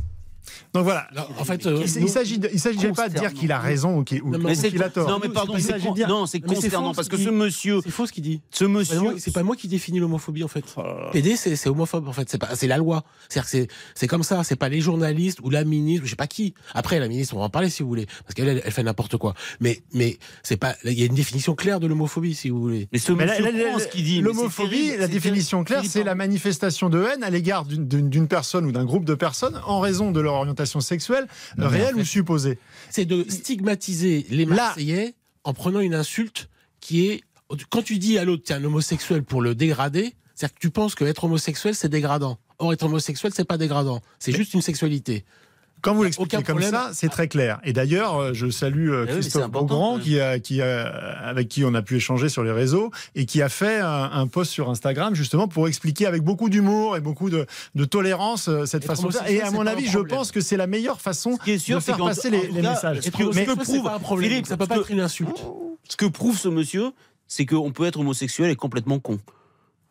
[0.73, 1.07] Donc voilà.
[1.11, 4.03] Alors, en fait, euh, Il, s'agit il s'agit pas de dire qu'il a raison ou
[4.03, 5.09] qu'il ou- Non, ou mais c'est qu'il a tort.
[5.09, 7.29] non mais pardon, c'est con- dire- non, c'est consternant faux, parce ce que qu'il ce
[7.31, 7.35] dit.
[7.35, 8.41] monsieur, c'est faux ce qu'il dit.
[8.51, 10.63] ce pas monsieur, C'est pas moi qui définis l'homophobie en fait.
[10.77, 11.09] Là.
[11.11, 12.29] PD, c'est c'est homophobe en fait.
[12.29, 13.03] C'est pas, c'est la loi.
[13.29, 14.43] C'est-à-dire que c'est, c'est comme ça.
[14.43, 16.53] C'est pas les journalistes ou la ministre ou je sais pas qui.
[16.73, 18.83] Après, la ministre, on va en parler si vous voulez, parce qu'elle, elle, elle fait
[18.83, 19.33] n'importe quoi.
[19.59, 20.75] Mais, mais c'est pas.
[20.83, 22.87] Il y a une définition claire de l'homophobie si vous voulez.
[22.91, 24.21] Mais ce Mais monsieur la- croit la- ce qu'il dit.
[24.21, 28.85] L'homophobie, la définition claire, c'est la manifestation de haine à l'égard d'une personne ou d'un
[28.85, 32.59] groupe de personnes en raison de leur orientation sexuelle, Non, réelle en fait- ou supposée.
[32.89, 37.21] C'est de stigmatiser les Marseillais en prenant une insulte qui est.
[37.69, 40.95] Quand tu dis à l'autre, t'es un homosexuel pour le dégrader, c'est-à-dire que tu penses
[40.95, 42.37] qu'être homosexuel, c'est dégradant.
[42.59, 44.01] Or, être homosexuel, c'est pas dégradant.
[44.19, 45.23] C'est juste une sexualité.
[45.81, 46.71] Quand vous l'expliquez comme problème.
[46.71, 47.59] ça, c'est très clair.
[47.63, 50.03] Et d'ailleurs, euh, je salue euh, Eh oui, mais Christophe important, Beaugrand, quand même.
[50.05, 53.41] qui a, qui a- avec qui on a pu échanger sur les réseaux et qui
[53.41, 57.29] a fait un, un post sur Instagram justement pour expliquer avec beaucoup d'humour et beaucoup
[57.29, 59.27] de, de tolérance euh, cette façon de faire.
[59.29, 61.77] Et à mon avis, je pense que c'est la meilleure façon Ce qui est sûr,
[61.77, 62.97] de faire passer les, messages.
[63.05, 64.29] être Mais homosexuel, ce prouve- c'est pas un problème.
[64.29, 65.43] Philippe, ça peut pas ce être une insulte.
[65.87, 66.91] Ce que prouve ce monsieur,
[67.27, 69.19] c'est qu'on peut être homosexuel et complètement con.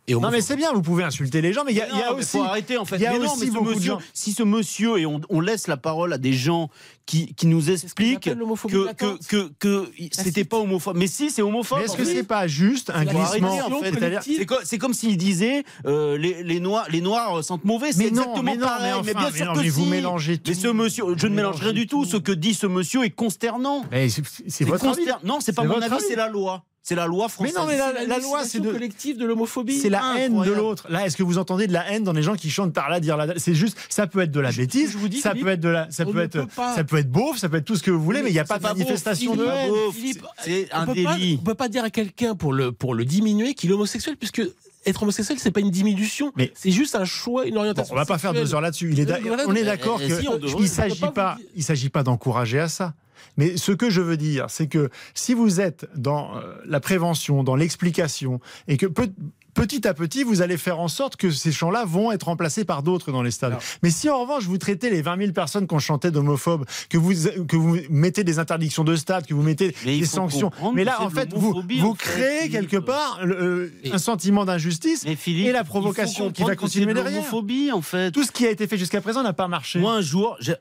[0.08, 1.92] Et Non mais c'est bien, vous pouvez insulter les gens, mais il y a, Mais
[1.94, 2.36] il y a non, mais aussi.
[2.38, 2.96] faut arrêter en fait.
[2.96, 3.98] il y a Mais non, aussi mais ce beaucoup de monsieur, gens.
[4.14, 6.70] si ce monsieur et on, on laisse la parole à des gens
[7.06, 10.96] qui, qui nous expliquent que, que, que, que c'était pas homophobe.
[10.96, 11.78] Mais si, c'est homophobe.
[11.78, 14.20] Mais est-ce que c'est pas juste un glissement en fait.
[14.22, 17.90] C'est co- C'est comme s'il disait euh, les, les, noirs, les noirs sentent mauvais.
[17.92, 18.92] C'est Mais exactement mais non, pareil.
[19.04, 19.90] mais enfin, bien mais sûr non, que mais vous si.
[19.90, 20.50] mélangez tout.
[20.50, 22.04] Mais ce monsieur, je ne mélange rien du tout.
[22.04, 23.84] Ce que dit ce monsieur est consternant.
[23.90, 25.04] Mais c'est- votre avis.
[25.24, 25.96] Non, c'est pas mon avis.
[26.06, 26.64] c'est la loi.
[26.88, 27.56] C'est la loi Mais française.
[27.56, 28.70] non, mais la, la loi, c'est de.
[28.70, 29.76] collective de l'homophobie.
[29.76, 30.86] C'est la haine de l'autre.
[30.88, 33.00] Là, est-ce que vous entendez de la haine dans les gens qui chantent par là,
[33.00, 35.30] dire là C'est juste, ça peut être de la Je- bêtise, je vous dis, ça
[35.30, 36.46] Philippe, peut être de la, ça peut ne être, peut
[36.76, 38.38] ça peut être beauf, ça peut être tout ce que vous voulez, mais il n'y
[38.38, 39.44] a pas de manifestation de
[39.92, 40.28] Philippe, haine.
[40.44, 41.38] C'est on un peut pas- délit.
[41.40, 44.42] on peut pas dire à quelqu'un pour le, pour le diminuer qu'il est homosexuel, puisque
[44.86, 47.94] être homosexuel, c'est pas une diminution, Mais- c'est juste un choix, une Bon, orientation.
[47.94, 48.94] on va pas faire deux heures là-dessus.
[48.96, 51.88] Euh, on est d'accord euh, que si, on devrait- il on s'agit pas il s'agit
[51.88, 52.94] pas d'encourager à ça.
[53.36, 57.42] Mais ce que je veux dire, c'est que si vous êtes dans euh, la prévention,
[57.44, 59.10] dans l'explication, et que pe-
[59.56, 62.82] petit à petit, vous allez faire en sorte que ces chants-là vont être remplacés par
[62.84, 63.52] d'autres dans les stades.
[63.52, 66.64] Alors- Mais si en revanche vous traitez les 20 000 personnes qui ont chanté d'homophobes,
[66.88, 67.12] que vous,
[67.48, 71.02] que vous mettez des interdictions de stade, que vous mettez Mais des sanctions, mais là
[71.02, 72.52] en fait vous, vous créez Philippe.
[72.52, 77.10] quelque part euh, un sentiment d'injustice et la provocation qui va continuer derrière.
[77.12, 78.12] l'homophobie en fait.
[78.12, 79.78] Tout ce qui a été fait jusqu'à présent n'a pas marché.
[79.78, 80.52] Moi, un jour, je,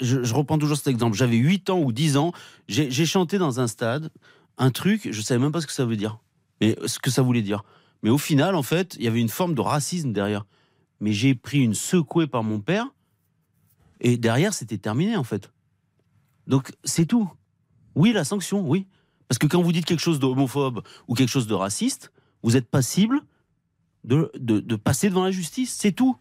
[0.00, 1.16] je reprends toujours cet exemple.
[1.16, 2.32] J'avais 8 ans ou 10 ans.
[2.68, 4.10] J'ai j'ai chanté dans un stade
[4.58, 6.18] un truc, je savais même pas ce que ça veut dire.
[6.60, 7.64] Mais ce que ça voulait dire.
[8.02, 10.46] Mais au final, en fait, il y avait une forme de racisme derrière.
[11.00, 12.86] Mais j'ai pris une secouée par mon père.
[14.00, 15.52] Et derrière, c'était terminé, en fait.
[16.46, 17.30] Donc, c'est tout.
[17.94, 18.86] Oui, la sanction, oui.
[19.28, 22.12] Parce que quand vous dites quelque chose d'homophobe ou quelque chose de raciste,
[22.42, 23.20] vous êtes passible
[24.04, 25.72] de, de, de passer devant la justice.
[25.72, 26.16] C'est tout.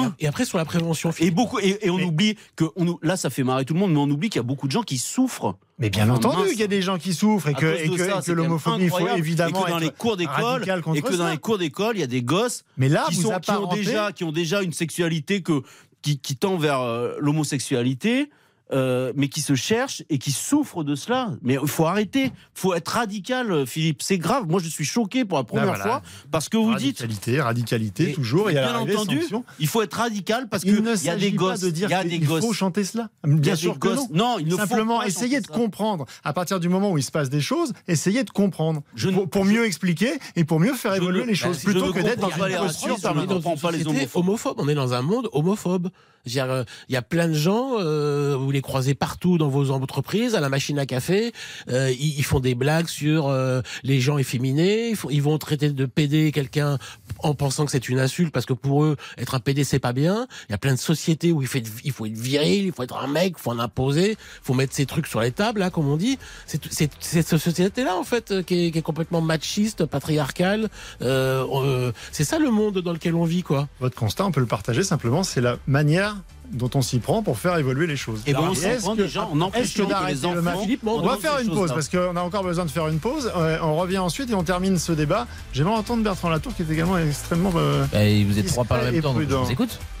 [0.00, 0.14] Point.
[0.20, 2.98] Et après, sur la prévention, Et beaucoup et, et on Mais- oublie que on, nous-
[3.02, 4.72] là ça fait marrer tout le monde, mais on oublie qu'il y a beaucoup de
[4.72, 5.56] gens qui souffrent.
[5.78, 7.96] Mais bien Enfin, entendu qu'il y a des gens qui souffrent et que, et que,
[8.08, 8.20] ça.
[8.24, 10.62] que l'homophobie, il faut évidemment et que dans être les cours d'école
[10.94, 13.22] et que dans les cours d'école, il y a des gosses Mais là, qui, vous
[13.22, 15.62] sont, qui ont déjà qui ont déjà une sexualité que
[16.02, 18.30] qui, qui tend vers euh, l'homosexualité.
[18.72, 21.30] Euh, mais qui se cherchent et qui souffrent de cela.
[21.42, 24.02] Mais il faut arrêter, il faut être radical, euh, Philippe.
[24.02, 24.44] C'est grave.
[24.48, 25.82] Moi, je suis choqué pour la première voilà.
[25.82, 28.50] fois parce que vous dites radicalité, radicalité, Mais- toujours.
[28.50, 29.22] Et bien entendu,
[29.58, 31.60] il faut être radical parce il que ne il y a des s'agit pas gosses,
[31.60, 32.44] de dire il y a des qu'il gosses.
[32.44, 33.08] faut chanter cela.
[33.24, 34.08] Bien sûr que non.
[34.12, 35.52] Non, il ne faut Simplement, pas essayez de ça.
[35.52, 36.06] comprendre.
[36.24, 38.82] À partir du moment où il se passe des choses, essayez de comprendre.
[38.94, 41.58] Je pour, mieux expliquer et pour mieux faire évoluer les choses.
[41.58, 43.28] plutôt que d'être dans les une posture on est permanente.
[43.28, 44.22] dans comprends une pas les société homophobes.
[44.28, 44.54] homophobe.
[44.58, 45.88] On est dans un monde homophobe.
[46.36, 50.40] Euh, Il y a plein de gens, euh, vous les partout dans vos entreprises, à
[50.40, 51.32] la machine à café.
[51.68, 54.88] euh, ils, ils font des blagues sur euh, les gens efféminés.
[54.90, 56.78] Ils, font- ils vont traiter de PD quelqu'un
[57.18, 59.92] en pensant que c'est une insulte parce que pour eux, être un PD c'est pas
[59.92, 60.26] bien.
[60.48, 62.82] Il y a plein de sociétés où il être, il faut être viril, il faut
[62.82, 65.60] être un mec, il faut en imposer, il faut mettre ses trucs sur les tables,
[65.60, 66.18] là, comme on dit.
[66.46, 66.60] C'est
[67.00, 70.68] cette société-là en fait euh, qui est, qui est complètement machiste, patriarcale.
[71.02, 73.68] Euh, euh, c'est ça le monde dans lequel on vit, quoi.
[73.80, 76.16] Votre constat, on peut le partager simplement, c'est la manière
[76.50, 78.20] dont on s'y prend pour faire évoluer les choses.
[78.26, 80.40] Et ben, on s'en est-ce prend que- déjà en empêchant que les le enfants.
[80.42, 81.74] match Philippe, On va entendent faire une pause choses-là.
[81.74, 83.30] parce qu'on a encore besoin de faire une pause.
[83.36, 85.26] Euh, on revient ensuite et on termine ce débat.
[85.54, 87.52] J'aimerais entendre Bertrand Latour qui est également extrêmement.
[87.56, 89.78] euh, Bah, vous êtes trois par le Discret même temps, donc je vous écoute.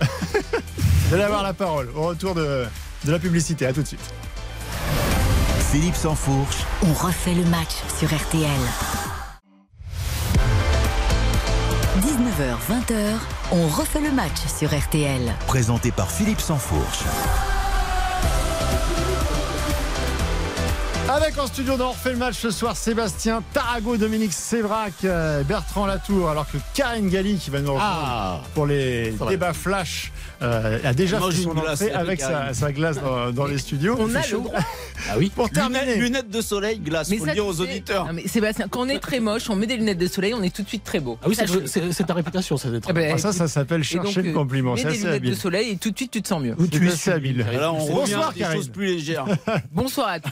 [1.08, 2.64] Vous allez avoir la parole au retour de,
[3.04, 3.66] de la publicité.
[3.66, 4.00] À tout de suite.
[5.70, 8.48] Philippe Sansfourche, On refait le match sur RTL.
[12.00, 13.18] 19h, 20h,
[13.52, 15.30] on refait le match sur RTL.
[15.46, 17.04] présenté par Philippe Sansfourche.
[21.08, 25.84] Avec en studio d'On refait le match ce soir Sébastien Tarago, Dominique Sévrac, euh, Bertrand
[25.84, 30.12] Latour, alors que Karine Galli qui va nous rejoindre Ah pour les débats flash
[30.42, 33.96] euh, a déjà fait son glace entrée avec avec sa, glace dans, dans les studios.
[33.98, 34.60] On a le droit.
[35.10, 37.60] Ah oui Pour Lunettes, terminer, lunettes de soleil, glace, faut le ça, dire tu aux
[37.60, 38.06] auditeurs.
[38.06, 40.42] Non, mais Sébastien, quand on est très moche, on met des lunettes de soleil, on
[40.44, 41.18] est tout de suite très beau.
[41.22, 42.88] Ah oui, c'est ta réputation, ça d'être.
[42.94, 44.74] Ah, ça, ça s'appelle chercher donc, le euh, compliment.
[44.74, 45.36] Mets des lunettes de habile.
[45.36, 46.54] soleil et tout de suite tu te sens mieux.
[46.70, 47.44] C'est assez habile.
[47.52, 48.68] Là, on revient Bonsoir, Karine.
[48.68, 49.24] plus légères.
[49.72, 50.30] Bonsoir à tous.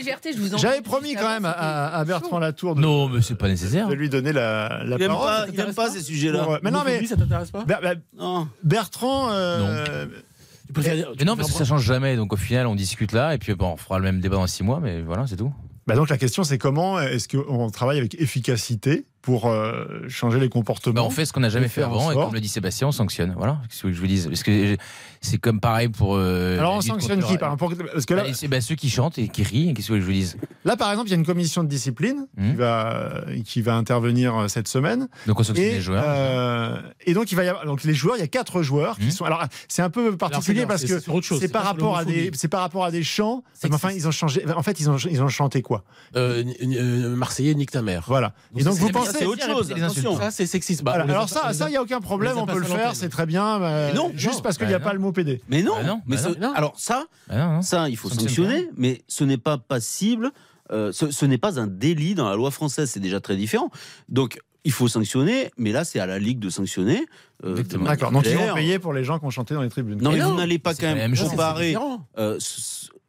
[0.00, 3.34] Légèreté, je vous en J'avais promis quand même à, Bertrand Latour de, Non, mais c'est
[3.34, 3.88] pas nécessaire.
[3.88, 5.26] de lui donner la, la Il aime parole.
[5.26, 6.42] pas, il aime pas ces sujets-là.
[6.44, 8.48] Pour, euh, mais non, mais ça t'intéresse pas Ber- Ber- Non.
[8.64, 10.06] Bertrand, euh,
[10.66, 12.16] Tu préfères dire- tu Mais non, préfères parce que ça change jamais.
[12.16, 14.46] Donc au final, on discute là, et puis bon, on fera le même débat dans
[14.46, 15.52] six mois, mais voilà, c'est tout.
[15.86, 20.48] bah donc la question c'est comment est-ce qu'on travaille avec efficacité pour euh, changer les
[20.48, 22.88] comportements Bah, on fait ce qu'on n'a jamais fait avant, et comme le dit Sébastien,
[22.88, 23.34] on sanctionne.
[23.36, 24.26] Voilà, qu'est-ce que je vous dise.
[24.28, 24.76] Parce que
[25.20, 26.16] c'est comme pareil pour.
[26.16, 28.74] euh, Alors on sanctionne qui le- par exemple Parce que là, Bah, c'est- bah, ceux
[28.76, 31.14] qui chantent et qui rient, qu'est-ce que je vous dise là par exemple il y
[31.14, 32.54] a une commission de discipline qui, Mhm.
[32.56, 35.08] va, qui va intervenir euh, cette semaine.
[35.26, 36.04] Donc on sanctionne Et, les joueurs.
[36.06, 38.96] euh, et donc il va y avoir donc les joueurs, il y a quatre joueurs
[38.96, 39.10] qui Mhm.
[39.10, 39.24] sont.
[39.26, 40.98] Alors c'est un peu particulier Alors, parce que
[41.38, 43.42] c'est par rapport à des c'est par rapport à des chants.
[43.64, 44.42] Mais enfin ils ont changé.
[44.50, 45.84] En fait ils ont ils ont chanté quoi?
[46.16, 48.04] Euh, euh, Marseillais, nique ta mère.
[48.06, 48.32] Voilà.
[48.56, 49.74] Et donc vous pensez c'est autre chose.
[50.18, 50.82] Ça, c'est sexiste.
[50.82, 52.94] Bah, alors pas- ça, ça, il n'y a aucun problème, on pas peut le faire,
[52.96, 53.60] c'est très bien.
[53.62, 54.94] euh, non, juste non, parce qu'il n'y bah a pas non.
[54.94, 55.42] le mot PD.
[55.48, 57.62] Mais non, Bah non, mais bah alors ça, non, non.
[57.62, 60.30] ça, il faut Sanctionne sanctionner, mais ce n'est pas passible.
[60.72, 63.70] euh, ce ce n'est pas un délit dans la loi française, c'est déjà très différent.
[64.08, 67.06] Donc, il faut sanctionner, mais là, c'est à la Ligue de sanctionner.
[67.44, 70.00] euh, D'accord, donc ils vont payer pour les gens qui ont chanté dans les tribunes.
[70.02, 71.74] Non, Mais mais non, vous n'allez pas quand même comparer.
[72.18, 72.38] euh,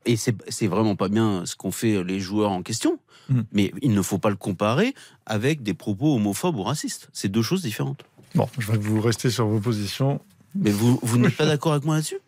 [0.06, 3.00] et c'est vraiment pas bien ce qu'ont fait les joueurs en question.
[3.30, 3.42] Mm.
[3.52, 4.94] Mais il ne faut pas le comparer
[5.26, 7.10] avec des propos homophobes ou racistes.
[7.14, 8.04] C'est deux choses différentes.
[8.36, 10.22] Bon, je vois que vous restez sur vos positions.
[10.56, 12.20] Mais vous, vous n'êtes pas d'accord avec moi là-dessus?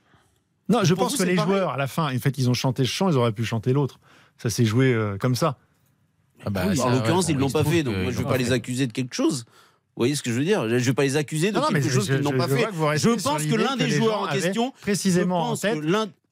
[0.69, 2.49] Non, je Pour pense vous, que les pareil joueurs, à la fin, en fait, ils
[2.49, 3.99] ont chanté ce chant, ils auraient pu chanter l'autre.
[4.37, 5.57] Ça s'est joué euh, comme ça.
[6.45, 8.23] Ah bah, Oui, ça, en l'occurrence, ils ne l'ont pas fait, donc moi, je ne
[8.23, 9.45] vais pas les accuser de quelque chose.
[9.95, 10.67] Vous voyez ce que je veux dire?
[10.69, 12.47] Je ne vais pas les accuser de Non, non, mais quelque chose qu'ils n'ont pas
[12.47, 12.97] je fait.
[12.97, 15.79] Je pense que l'un des joueurs en question, précisément en tête,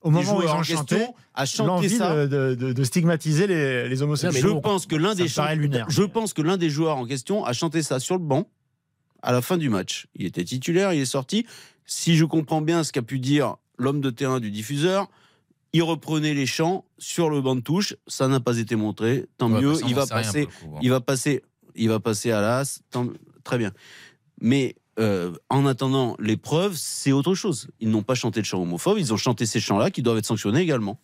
[0.01, 1.05] au moment où ils ont chanté,
[1.45, 2.25] chanté l'envie ça.
[2.27, 4.41] de, de- de stigmatiser les, les homosexuels.
[4.41, 5.27] Je pense que l'un Ça des
[5.89, 8.47] je pense que l'un des joueurs en question a chanté ça sur le banc
[9.21, 10.07] à la fin du match.
[10.15, 11.45] Il était titulaire, il est sorti.
[11.85, 15.07] Si je comprends bien ce qu'a pu dire l'homme de terrain du diffuseur,
[15.73, 17.95] il reprenait les chants sur le banc de touche.
[18.07, 19.25] Ça n'a pas été montré.
[19.37, 19.71] Tant Ouais, mieux.
[19.73, 20.45] bah, ça, on il va passer.
[20.45, 20.79] coup, hein.
[20.81, 21.43] Il va passer.
[21.75, 22.81] Il va passer à l'as.
[22.89, 23.07] Tant-
[23.43, 23.71] Très bien.
[24.41, 27.67] Mais euh, en attendant l'épreuve, c'est autre chose.
[27.79, 28.97] Ils n'ont pas chanté de chants homophobes.
[28.99, 30.99] Ils ont chanté ces chants-là qui doivent être sanctionnés également.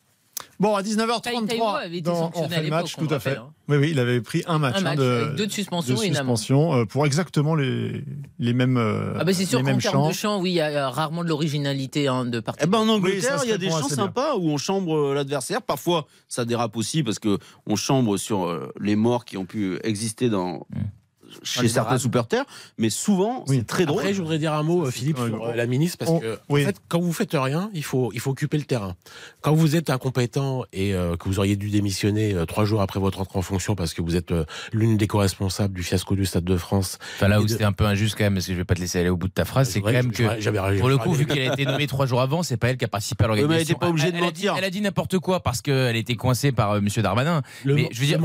[0.60, 3.30] Bon, à Tai Taiwo 19h33, avait été dans- on fait le match, tout à fait.
[3.32, 3.54] rappelle, hein.
[3.70, 5.96] Oui, oui, il avait pris un match, Un hein, match, de, avec deux de suspension
[5.96, 6.38] de et une amende.
[6.38, 8.04] suspension, euh, pour exactement les,
[8.40, 10.68] les mêmes, Ah bah c'est sûr les qu'en termes de chant, oui, il y a
[10.68, 12.62] euh, rarement de l'originalité hein, de partie.
[12.64, 13.96] Eh ben en Angleterre, il y a des chants bien.
[13.96, 15.62] sympas où on chambre euh, l'adversaire.
[15.62, 20.30] Parfois, ça dérape aussi parce que on chambre sur les morts qui ont pu exister
[20.30, 20.66] dans
[21.44, 22.46] chez certains supporters,
[22.78, 23.58] mais souvent Oui.
[23.58, 24.00] c'est très drôle.
[24.02, 26.38] Après, je voudrais dire un mot, euh, Philippe, sur euh, la ministre, parce On- que
[26.50, 26.64] oui.
[26.64, 28.96] en fait, quand vous faites rien, il faut, il faut occuper le terrain.
[29.42, 33.00] Quand vous êtes incompétent et euh, que vous auriez dû démissionner euh, trois jours après
[33.00, 36.26] votre entrée en fonction parce que vous êtes euh, l'une des co-responsables du fiasco du
[36.26, 36.98] Stade de France.
[37.16, 38.76] Enfin, là où de- c'était un peu injuste quand même, parce que je vais pas
[38.76, 40.24] te laisser aller au bout de ta phrase, c'est quand même que
[40.80, 42.86] pour le coup, vu qu'elle a été nommée trois jours avant, c'est pas elle qui
[42.86, 43.76] a participé à mais elle l'organisation.
[43.76, 44.56] était pas obligée de Elle- elle a dit- mentir.
[44.58, 47.42] Elle a dit n'importe quoi parce qu'elle était coincée par euh, Monsieur Darmanin.
[47.64, 48.20] Le mais je veux dire,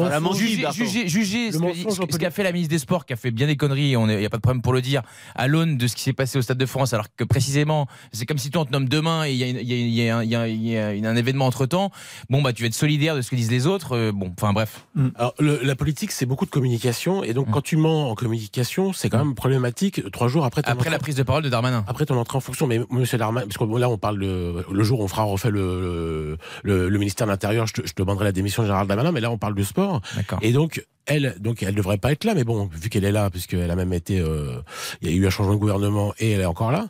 [1.07, 3.99] juger, ce qu'a fait la ministre des Sports, qui a fait bien des conneries, il
[4.07, 5.03] n'y a pas de problème pour le dire,
[5.35, 8.27] à l'aune de ce qui s'est passé au Stade de France, alors que précisément, c'est
[8.27, 10.77] comme si toi on te nomme demain et il y a, y y un- y
[11.07, 11.91] a- événement entre temps.
[12.31, 13.93] Bon, bah tu vas être solidaire de ce que disent les autres.
[13.97, 14.87] euh, bon, enfin bref.
[15.17, 18.93] Alors, le- la politique, c'est beaucoup de communication, et donc quand tu mens en communication,
[18.93, 21.85] c'est quand même problématique trois jours après ton Après la prise de parole de Darmanin.
[21.87, 22.67] après ton entrée en fonction.
[22.67, 25.51] Mais Monsieur Darmanin, parce que là on parle le, le jour où on fera refait
[25.51, 29.13] le, le, le ministère de l'Intérieur, je, te- je demanderai la démission de Gérald Darmanin,
[29.13, 30.01] mais là on parle de sport.
[30.17, 30.39] D'accord.
[30.43, 33.31] Et donc, elle, donc, elle devrait pas être là, mais bon, vu qu'elle est là,
[33.31, 34.61] puisqu'elle a même été, euh,
[35.01, 36.89] il y a eu un changement de gouvernement et elle est encore là.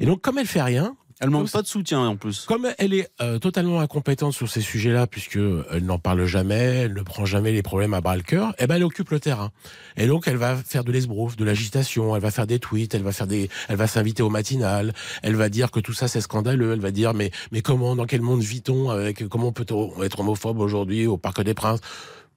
[0.00, 2.44] Et donc, comme elle fait rien, Elle manque pas de soutien en plus.
[2.44, 5.38] comme elle est euh, totalement incompétente sur ces sujets-là, puisque
[5.70, 6.54] elle n'en parle jamais,
[6.84, 9.20] elle ne prend jamais les problèmes à bras le cœur, eh ben elle occupe le
[9.20, 9.50] terrain.
[9.96, 13.04] Et donc elle va faire de l'esbrouf, de l'agitation, elle va faire des tweets, elle
[13.04, 16.20] va faire des, elle va s'inviter au matinal, elle va dire que tout ça c'est
[16.20, 20.18] scandaleux, elle va dire mais mais comment, dans quel monde vit-on avec comment peut-on être
[20.20, 21.80] homophobe aujourd'hui au Parc des Princes?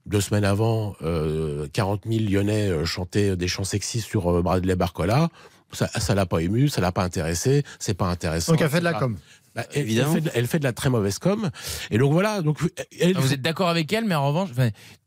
[0.08, 4.74] Deux semaines avant, euh, 40 000 Lyonnais euh, chantaient des chants sexistes sur euh, Bradley
[4.74, 5.28] Barcola.
[5.72, 8.52] Ça, ça l'a pas ému, ça l'a pas intéressé, c'est pas intéressant.
[8.52, 9.16] Donc elle fait de la com.
[9.54, 10.14] bah, elle, Évidemment.
[10.14, 11.50] Elle fait, de, elle fait de la très mauvaise com.
[11.90, 12.40] Et donc voilà.
[12.40, 12.58] Donc
[12.98, 14.48] elle, Ah, Vous êtes d'accord avec elle, mais en revanche,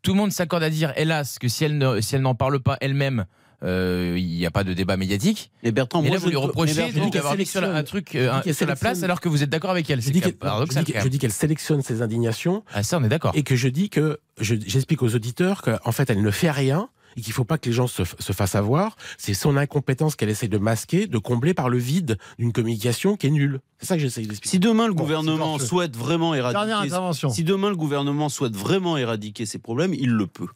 [0.04, 2.60] tout le monde s'accorde à dire, hélas, que si elle ne, si elle n'en parle
[2.60, 3.26] pas elle-même,
[3.64, 5.52] euh, il n'y a pas de débat médiatique.
[5.64, 6.74] Et Bertrand, Mais moi là, vous lui ne reprochez
[7.12, 9.50] d'avoir mis sur la- un truc euh, un- sur la place alors que vous êtes
[9.50, 10.02] d'accord avec elle.
[10.02, 13.32] je C'est dis qu'elle sélectionne ses indignations Ah, ça, on est d'accord.
[13.36, 16.90] et que je dis que je- j'explique aux auditeurs qu'en fait elle ne fait rien
[17.18, 18.96] et qu'il faut pas que les gens se, se fassent avoir.
[19.18, 23.28] C'est son incompétence qu'elle essaie de masquer, de combler par le vide d'une communication qui
[23.28, 23.60] est nulle.
[23.80, 24.50] C'est ça que j'essaie d'expliquer.
[24.50, 27.30] Si demain le Bon, gouvernement souhaite vraiment Dernière éradiquer, intervention.
[27.30, 30.48] si demain le gouvernement souhaite vraiment éradiquer ces problèmes, il le peut.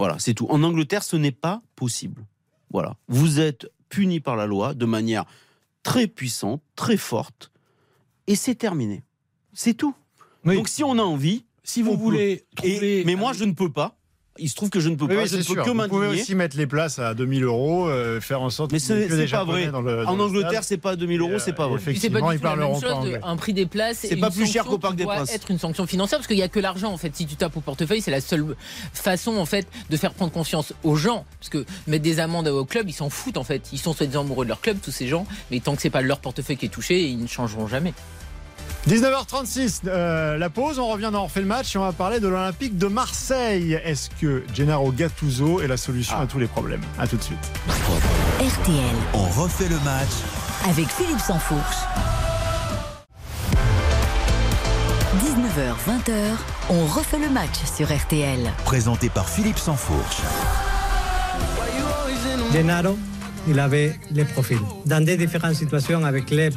[0.00, 0.46] Voilà, c'est tout.
[0.48, 2.24] En Angleterre, ce n'est pas possible.
[2.70, 5.26] Voilà, vous êtes puni par la loi de manière
[5.82, 7.52] très puissante, très forte,
[8.26, 9.02] et c'est terminé.
[9.52, 9.94] C'est tout.
[10.46, 10.54] Oui.
[10.56, 13.70] Donc si on a envie, si vous voulez et- trouver, mais moi je ne peux
[13.70, 13.98] pas.
[14.40, 15.22] Il se trouve que je ne peux Oui, pas.
[15.22, 18.20] oui, je ne peux que Vous pouvez aussi mettre les places à 2000 euros, euh,
[18.20, 19.68] faire en sorte Mais c'est que des c'est pas vrai.
[19.68, 20.04] dans le.
[20.04, 21.78] dans En le Angleterre, c'est pas 2000 euros, c'est pas vrai.
[21.80, 23.20] Effectivement, pas ils parleront pas anglais.
[23.22, 25.34] un prix des places C'est pas plus cher qu'au Parc des doit Princes.
[25.34, 27.14] être une sanction financière parce qu'il n'y a que l'argent en fait.
[27.14, 28.56] Si tu tapes au portefeuille, c'est la seule
[28.94, 32.64] façon en fait de faire prendre conscience aux gens parce que mettre des amendes au
[32.64, 33.68] club, ils s'en foutent en fait.
[33.72, 36.00] Ils sont soi-disant amoureux de leur club, tous ces gens, mais tant que c'est pas
[36.02, 37.92] leur portefeuille qui est touché, ils ne changeront jamais.
[38.88, 42.18] 19h36, euh, la pause, on revient dans On refait le match et on va parler
[42.18, 43.74] de l'Olympique de Marseille.
[43.84, 46.22] Est-ce que Gennaro Gattuso est la solution Ah.
[46.22, 46.80] à tous les problèmes?
[46.98, 47.38] À tout de suite.
[48.40, 50.08] RTL, On refait le match
[50.68, 51.76] avec Philippe Sansfourche.
[55.22, 56.12] 19h, 20h,
[56.70, 58.50] on refait le match sur RTL.
[58.64, 60.18] présenté par Philippe Sansfourche.
[62.52, 62.96] Gennaro,
[63.48, 64.58] il avait les profils.
[64.86, 66.56] Dans des différentes situations avec l'EP,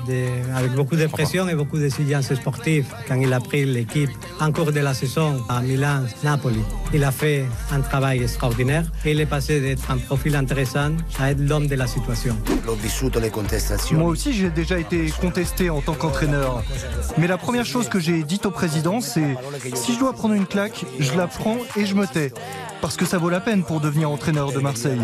[0.55, 4.71] avec beaucoup de pression et beaucoup d'exigences sportives, quand il a pris l'équipe en cours
[4.71, 6.61] de la saison à Milan, Napoli,
[6.93, 11.31] il a fait un travail extraordinaire et il est passé d'être un profil intéressant à
[11.31, 12.37] être l'homme de la situation.
[13.91, 16.63] Moi aussi, j'ai déjà été contesté en tant qu'entraîneur.
[17.17, 19.35] Mais la première chose que j'ai dite au président, c'est
[19.75, 22.31] si je dois prendre une claque, je la prends et je me tais.
[22.83, 24.99] Parce que ça vaut la peine pour devenir entraîneur de Marseille.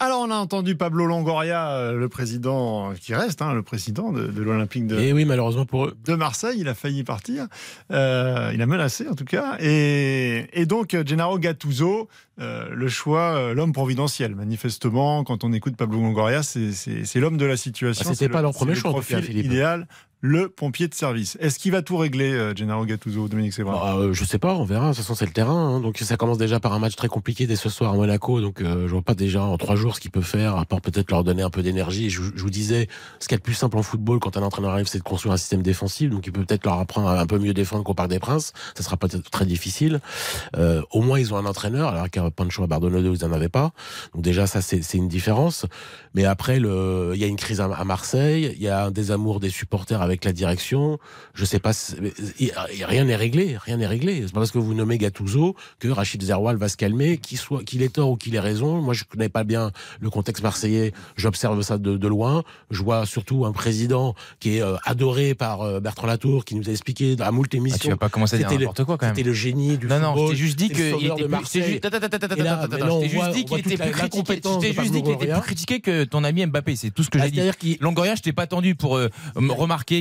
[0.00, 4.26] Alors, on a entendu Pablo Longoria, euh, le président qui reste, hein, le président de,
[4.28, 5.96] de l'Olympique de, Et oui, malheureusement pour eux.
[6.06, 6.56] de Marseille.
[6.60, 7.46] Il a failli partir.
[7.92, 9.58] Euh, il a menacé, en tout cas.
[9.60, 12.08] Et, et donc, Gennaro Gattuso,
[12.40, 14.34] euh, le choix, euh, l'homme providentiel.
[14.34, 18.06] Manifestement, quand on écoute Pablo Longoria, c'est- l'homme de la situation.
[18.08, 19.44] Ah, c'était pas le- leur premier c'est le choix, en tout cas, profil Philippe.
[19.52, 19.86] idéal,
[20.24, 21.36] le pompier de service.
[21.40, 24.54] Est-ce qu'il va tout régler, euh, Gennaro Gattuso, Dominique Sévrin Bah, euh, je sais pas,
[24.54, 24.90] on verra.
[24.90, 25.52] De toute façon, c'est le terrain.
[25.52, 25.80] hein.
[25.80, 28.40] Donc, ça commence déjà par un match très compliqué dès ce soir à Monaco.
[28.40, 30.80] Donc, euh, je vois pas déjà en trois jours ce qu'il peut faire, à part
[30.80, 32.08] peut-être leur donner un peu d'énergie.
[32.08, 32.86] Je, vous disais,
[33.18, 35.34] ce qui est le plus simple en football quand un entraîneur arrive, c'est de construire
[35.34, 36.08] un système défensif.
[36.08, 38.52] Donc, il peut peut-être leur apprendre à un peu mieux défendre qu'au Parc des Princes.
[38.76, 40.00] Ça sera peut-être très difficile.
[40.56, 43.48] Euh, au moins, ils ont un entraîneur, alors qu'à Pancho à Bardonado, ils n'en avaient
[43.48, 43.72] pas.
[44.14, 45.66] Donc, déjà, ça, c'est une différence.
[46.14, 48.52] Mais après, il y a une crise à, Marseille.
[48.54, 50.98] Il y a un désamour des supporters la direction.
[51.34, 51.72] Je sais pas,
[52.38, 54.22] il il rien n'est réglé, rien n'est réglé.
[54.26, 57.62] C'est pas parce que vous nommez Gattuso que Rachid Zerwal va se calmer, qu'il soit,
[57.64, 58.80] qu'il ait tort ou qu'il ait raison.
[58.80, 59.70] Moi, je connais pas bien
[60.00, 60.92] le contexte marseillais.
[61.16, 62.42] J'observe ça de, de loin.
[62.70, 66.68] Je vois surtout un président qui est euh, adoré par euh, Bertrand Latour, qui nous
[66.68, 67.78] a expliqué à moult émissions.
[67.80, 69.14] Ah, tu vas pas commencer à dire n'importe quoi, quand même.
[69.16, 70.26] C'était le génie du Non, non, football.
[70.26, 71.28] je t'ai juste dit qu'il sauveur était
[74.72, 75.74] juste- dit qu'il était la- plus critiqué.
[75.76, 76.76] Dit que ton ami Mbappé.
[76.76, 77.36] C'est tout ce que Ah, j'ai dit.
[77.36, 79.08] c'est-à-dire qu'il- Longoria, je t'ai pas attendu pour euh,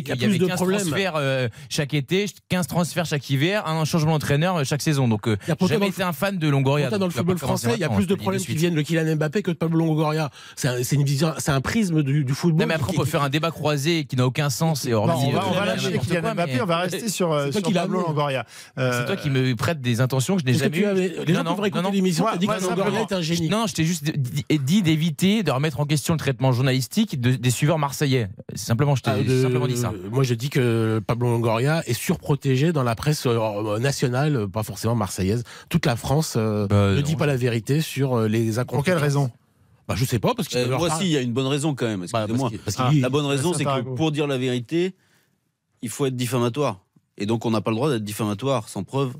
[0.01, 0.79] remarquer qu'il y plus avait de 15 problèmes.
[0.81, 5.07] transferts euh, chaque été, 15 transferts chaque hiver, un changement d'entraîneur euh, chaque saison.
[5.07, 6.89] Donc, euh, y j'ai jamais été un fan de Longoria.
[6.89, 9.41] Dans le football français, il y a plus de problèmes qui viennent de Kylian Mbappé
[9.43, 10.29] que de Pablo Longoria.
[10.55, 12.61] C'est un, c'est une vision, c'est un prisme du, du football.
[12.61, 15.13] Non, mais après, on peut faire un débat croisé qui n'a aucun sens et hormis.
[15.27, 17.61] on va, euh, on va lâcher n'importe Kylian quoi, Mbappé, on va rester sur, C'est
[17.73, 18.01] Pablo.
[18.01, 18.45] Longoria.
[18.75, 21.23] C'est Euh, toi qui me prête des intentions que je n'ai jamais eues.
[21.25, 21.93] les gens Non, peuvent écouter non, non.
[21.93, 23.49] l'émission, dit que Longoria est un génie.
[23.49, 27.49] Non, je t'ai juste dit- d'éviter de remettre en question le traitement journalistique de- des
[27.51, 28.29] suiveurs marseillais.
[28.55, 29.90] Simplement, je t'ai Ah, simplement dit ça.
[30.11, 34.63] Moi, je dis que Pablo Longoria est surprotégé dans la presse euh, nationale, euh, pas
[34.63, 35.43] forcément marseillaise.
[35.69, 37.01] Toute la France euh, Bah, ne non.
[37.01, 38.85] dit pas la vérité sur euh, les pour incompétences.
[38.85, 39.31] quelle raison?
[39.87, 41.87] Bah, Je sais pas, parce Euh, moi aussi, il y a une bonne raison quand
[41.87, 42.05] même.
[42.13, 44.95] Bah, parce Ah, La bonne raison, ça, c'est que pour dire la vérité,
[45.81, 46.81] il faut être diffamatoire.
[47.17, 49.13] Et donc, on n'a pas le droit d'être diffamatoire sans preuve.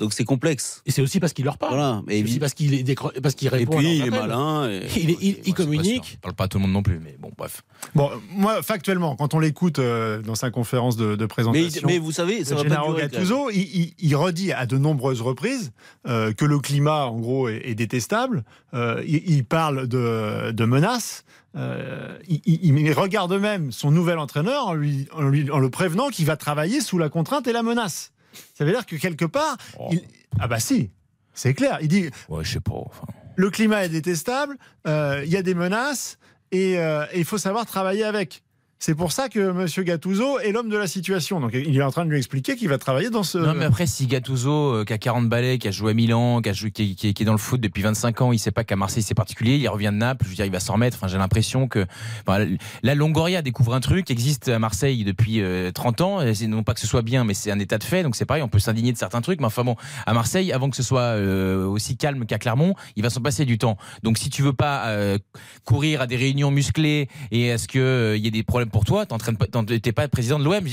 [0.00, 0.82] Donc, c'est complexe.
[0.86, 1.74] Et c'est aussi parce qu'il leur parle.
[1.74, 2.02] Voilà.
[2.08, 3.74] C'est aussi parce qu'il est décro- parce qu'il Et répond.
[3.74, 4.20] à puis, il est appels.
[4.28, 4.68] malin.
[4.70, 6.18] et- Il, est- il- il Ouais, communique.
[6.22, 7.62] parle pas à tout le monde non plus, mais bon, bref.
[7.94, 11.82] Bon, moi, factuellement, quand on l'écoute euh, dans sa conférence de, présentation.
[11.86, 13.02] mais vous savez, ça de va pas durer.
[13.02, 15.70] Gattuso, il, il- il redit à de nombreuses reprises
[16.08, 18.42] euh, que le climat, en gros, est, est détestable.
[18.74, 21.24] Euh, il, il parle de, de menaces.
[21.56, 25.68] Euh, il, il- il regarde même son nouvel entraîneur en, lui, en, lui- en le
[25.68, 28.12] prévenant qu'il va travailler sous la contrainte et la menace.
[28.54, 29.88] Ça veut dire que quelque part, Oh.
[29.92, 30.02] il-
[30.38, 30.90] ah bah si,
[31.34, 31.78] c'est clair.
[31.80, 32.72] Il dit Ouais, je sais pas.
[32.74, 33.06] enfin.
[33.36, 36.18] le climat est détestable, euh, il y a des menaces
[36.52, 38.42] et euh, et il faut savoir travailler avec.
[38.82, 39.84] C'est pour ça que M.
[39.84, 41.38] Gattuso est l'homme de la situation.
[41.38, 43.36] Donc il est en train de lui expliquer qu'il va travailler dans ce.
[43.36, 46.40] Non, mais après, si Gattuso, euh, qui a 40 balais, qui a joué à Milan,
[46.40, 49.56] qui, est dans le foot depuis 25 ans, il sait pas qu'à Marseille c'est particulier,
[49.56, 50.96] il revient de Naples, je veux dire, il va s'en remettre.
[50.96, 51.84] Enfin, j'ai l'impression que.
[52.26, 52.46] enfin,
[52.82, 56.18] la Longoria découvre un truc qui existe à Marseille depuis euh, 30 ans.
[56.48, 58.02] Non pas que ce soit bien, mais c'est un état de fait.
[58.02, 59.40] Donc c'est pareil, on peut s'indigner de certains trucs.
[59.40, 63.02] Mais enfin bon, à Marseille, avant que ce soit euh, aussi calme qu'à Clermont, il
[63.02, 63.76] va s'en passer du temps.
[64.02, 65.18] Donc si tu veux pas euh,
[65.66, 69.04] courir à des réunions musclées et à ce qu'il y ait des problèmes pour toi,
[69.06, 70.64] t'en- t'es pas président de l'OM.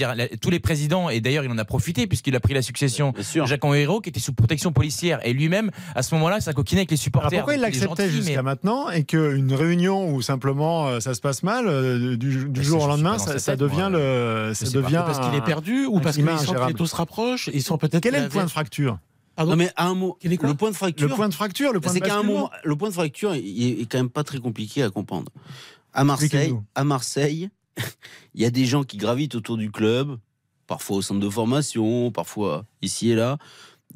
[0.42, 3.46] Tous les présidents, et d'ailleurs il en a profité puisqu'il a pris la succession sûr.
[3.48, 6.92] Jacques Henriot qui était sous protection policière et lui-même à ce moment-là ça coquinait avec
[6.92, 7.40] les Alors supporters.
[7.40, 11.44] pourquoi il l'acceptait jusqu'à mais- maintenant et qu'une réunion où simplement euh, ça se passe
[11.44, 14.00] mal, euh, du, jour au lendemain, ça, devient moi.
[14.00, 16.96] le, ça devient Parce qu'il est perdu ou parce qu'ils sentent que les taux se
[16.96, 18.04] rapprochent Ils sont peut-être.
[18.04, 19.00] Quel est le point de fracture
[19.36, 21.08] Pardon Non, mais à un mot, le point de fracture.
[21.08, 23.36] Le point de fracture, le point C'est de qu'à un moment, le point de fracture
[23.36, 25.32] il est, est quand même pas très compliqué à comprendre.
[25.94, 27.50] À Marseille, à Marseille,
[28.34, 30.18] il y a des gens qui gravitent autour du club,
[30.66, 33.38] parfois au centre de formation, parfois ici et là,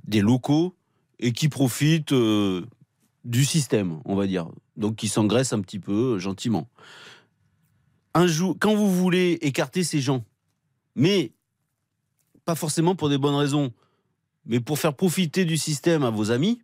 [0.06, 0.76] des locaux
[1.20, 2.66] et qui profitent euh,
[3.24, 4.50] du système, on va dire.
[4.78, 6.70] Donc qui s'engraissent un petit peu euh, gentiment.
[8.14, 10.24] Un jour, quand vous voulez écarter ces gens,
[10.96, 11.32] mais
[12.44, 13.72] pas forcément pour des bonnes raisons,
[14.46, 16.62] mais pour faire profiter du système à vos amis,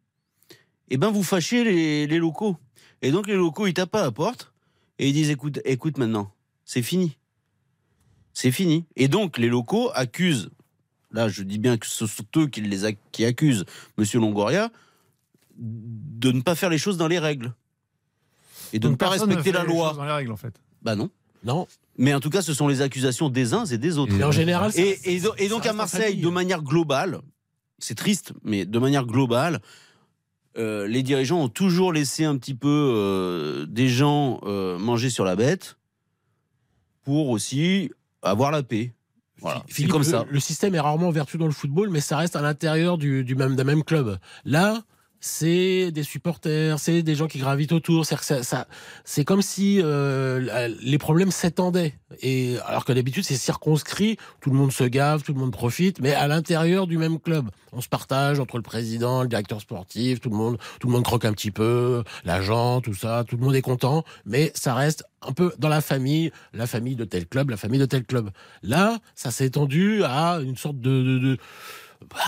[0.89, 2.57] eh ben vous fâchez les, les locaux.
[3.01, 4.53] Et donc les locaux, ils tapent à la porte
[4.97, 6.31] et ils disent écoute, écoute maintenant,
[6.67, 7.17] c'est fini.
[8.33, 8.85] C'est fini.
[8.95, 10.51] Et donc les locaux accusent,
[11.11, 13.65] là je dis bien que ce sont eux qui, les ac- qui accusent
[13.97, 14.69] Monsieur Longoria
[15.57, 17.53] de ne pas faire les choses dans les règles
[18.73, 19.93] et de ne pas respecter la loi.
[19.93, 20.53] Dans les règles, en fait.
[20.83, 21.09] Bah non.
[21.43, 21.67] Non.
[21.97, 24.13] Mais en tout cas, ce sont les accusations des uns et des autres.
[24.19, 27.21] Et en général, ça- et, et do- et donc à Marseille, de manière globale,
[27.79, 29.61] c'est triste, mais de manière globale,
[30.57, 35.23] euh, les dirigeants ont toujours laissé un petit peu euh, des gens euh, manger sur
[35.25, 35.77] la bête
[37.07, 37.89] pour aussi
[38.21, 38.93] avoir la paix.
[39.39, 40.25] Voilà, Philippe, comme le- ça.
[40.29, 43.33] Le, système est rarement vertu dans le football, mais ça reste à l'intérieur du, du
[43.33, 44.17] même, d'un même club.
[44.43, 44.81] Là,
[45.19, 48.05] c'est des supporters, c'est des gens qui gravitent autour.
[48.05, 48.67] C'est, ça, ça-
[49.03, 51.95] c'est comme si euh, les problèmes s'étendaient.
[52.21, 54.17] Et alors que d'habitude, c'est circonscrit.
[54.41, 57.49] Tout le monde se gave, tout le monde profite, mais à l'intérieur du même club.
[57.73, 61.03] On se partage entre le président, le directeur sportif, tout le monde, tout le monde
[61.03, 63.23] croque un petit peu, l'agent, tout ça.
[63.27, 66.95] Tout le monde est content, mais ça reste un peu dans la famille, la famille
[66.95, 68.29] de tel club, la famille de tel club.
[68.63, 71.37] Là, ça s'est étendu à une sorte de, de- de-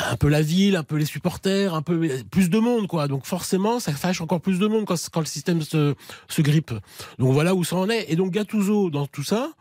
[0.10, 3.08] un peu la ville, un peu les supporters, un peu plus de monde, quoi.
[3.08, 5.96] Donc forcément, ça fâche encore plus de monde quand, quand le système se,
[6.28, 6.74] se grippe.
[7.18, 8.06] Donc voilà où ça en est.
[8.10, 9.52] Et donc Gattuso, dans tout ça,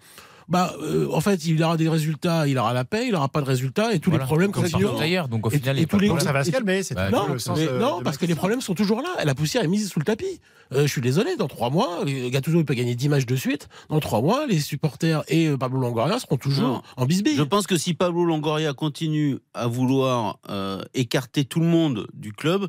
[0.49, 3.41] bah, euh, en fait, il aura des résultats, il aura la paix, il aura pas
[3.41, 4.25] de résultats, et tous Voilà.
[4.25, 4.93] les problèmes Comme continueront.
[4.93, 6.21] partout ailleurs, donc au Et- final, il et y a pas tous les-.
[6.21, 7.59] Ça va se calmer, c'est Bah, non, le sens.
[7.59, 9.11] mais non de parce que les problèmes sont toujours là.
[9.25, 10.41] La poussière est mise sous le tapis.
[10.73, 13.37] Euh, je suis désolé, dans trois mois, euh, Gattuso il peut gagner 10 matchs de
[13.37, 13.69] suite.
[13.89, 16.83] Dans trois mois, les supporters et euh, Pablo Longoria seront toujours Non.
[16.97, 17.37] en bisbille.
[17.37, 22.33] Je pense que si Pablo Longoria continue à vouloir euh, écarter tout le monde du
[22.33, 22.69] club,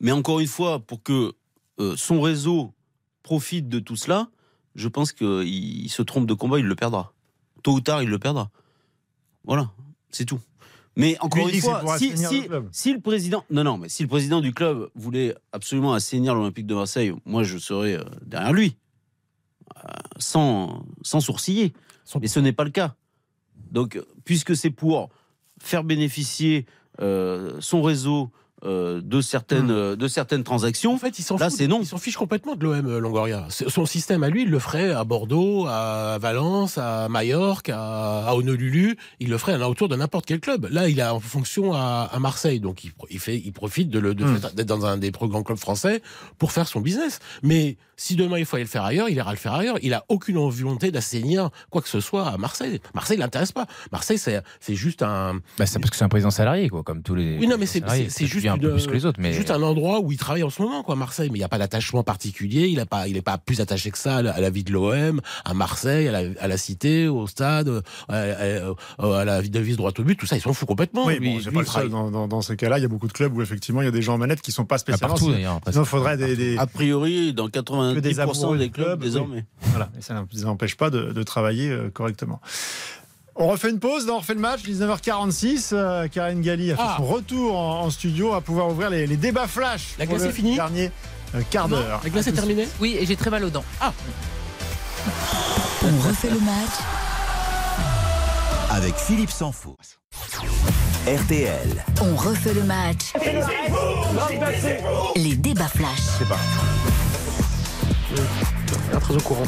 [0.00, 1.32] mais encore une fois, pour que
[1.78, 2.72] euh, son réseau
[3.22, 4.28] profite de tout cela,
[4.74, 7.12] je pense qu'il il se trompe de combat, il le perdra.
[7.66, 8.48] Tôt ou tard, il le perdra.
[9.42, 9.72] Voilà,
[10.10, 10.38] c'est tout.
[10.94, 12.68] Mais encore une fois, si, le club.
[12.70, 16.68] si le président, non, non, mais si le président du club voulait absolument assainir l'Olympique
[16.68, 18.76] de Marseille, moi je serais euh, derrière lui,
[19.78, 19.88] Euh,
[20.18, 21.72] sans, sans sourciller.
[22.20, 22.94] Mais ce n'est pas le cas.
[23.72, 25.10] Donc, puisque c'est pour
[25.60, 26.66] faire bénéficier
[27.00, 28.30] euh, son réseau
[28.66, 31.80] euh, de certaines euh, de certaines transactions, En fait, il s'en c'est non.
[31.82, 33.46] Il s'en fiche complètement de l'OM euh, Longoria.
[33.50, 38.34] Son système à lui, il le ferait à Bordeaux, à Valence, à Majorque, à, à
[38.34, 38.96] Honolulu.
[39.20, 40.68] Il le ferait à autour de n'importe quel club.
[40.70, 44.00] Là, il est en fonction à, à Marseille, donc il, il fait, il profite de
[44.14, 44.38] Hmm.
[44.54, 46.02] d'être dans un des plus grands clubs français
[46.38, 47.18] pour faire son business.
[47.42, 49.78] Mais si demain il faut aller le faire ailleurs, il ira le faire ailleurs.
[49.82, 52.80] Il a aucune volonté d'assainir quoi que ce soit à Marseille.
[52.94, 53.66] Marseille l'intéresse pas.
[53.90, 57.02] Marseille, c'est c'est juste un Bah, c'est parce que c'est un président salarié, quoi, comme
[57.02, 57.38] tous les.
[57.38, 57.80] oui, non, mais c'est
[58.26, 60.42] juste, un peu une- plus que les autres, mais juste un endroit où il travaille
[60.42, 61.28] en ce moment, quoi, Marseille.
[61.30, 62.66] Mais il n'y a pas d'attachement particulier.
[62.68, 64.64] Il n'est pas, il est pas plus attaché que ça à la, à la vie
[64.64, 69.40] de l'OM, à Marseille, à la, à la cité, au stade, à, à- à la
[69.40, 70.16] vie de vis droit au but.
[70.18, 71.06] Tout ça, ils s'en foutent complètement.
[71.06, 71.88] Oui, bon, c'est pas le seul.
[71.90, 73.88] Dans, dans, dans ces cas-là, il y a beaucoup de clubs où effectivement il y
[73.88, 75.14] a des gens en manette qui sont pas Ah, spécialement.
[75.14, 75.54] partout d'ailleurs.
[75.56, 77.52] après, Sinon, il faudrait des, des- A priori, dans que
[78.00, 79.44] des 90% amoureux des du clubs club, désormais.
[79.62, 82.40] Voilà, et ça ne les empêche pas de, de travailler euh, correctement.
[83.38, 85.70] On refait une pause, on refait le match, 19h46.
[85.74, 86.94] euh, Karine Galli a fait Ah.
[86.96, 89.94] son retour en, en studio à pouvoir ouvrir les, les débats flash.
[89.98, 90.90] La glace le est finie Dernier
[91.34, 92.00] euh, quart d'heure.
[92.02, 93.64] la glace est terminée Oui, et j'ai très mal aux dents.
[95.82, 96.72] On refait le match
[98.70, 99.98] Avec Philippe Sansfourche.
[101.06, 101.84] RTL.
[102.00, 103.12] On refait le match.
[105.14, 105.98] Les débats flash.
[106.18, 106.42] C'est parti.
[108.92, 109.44] Pas très au courant.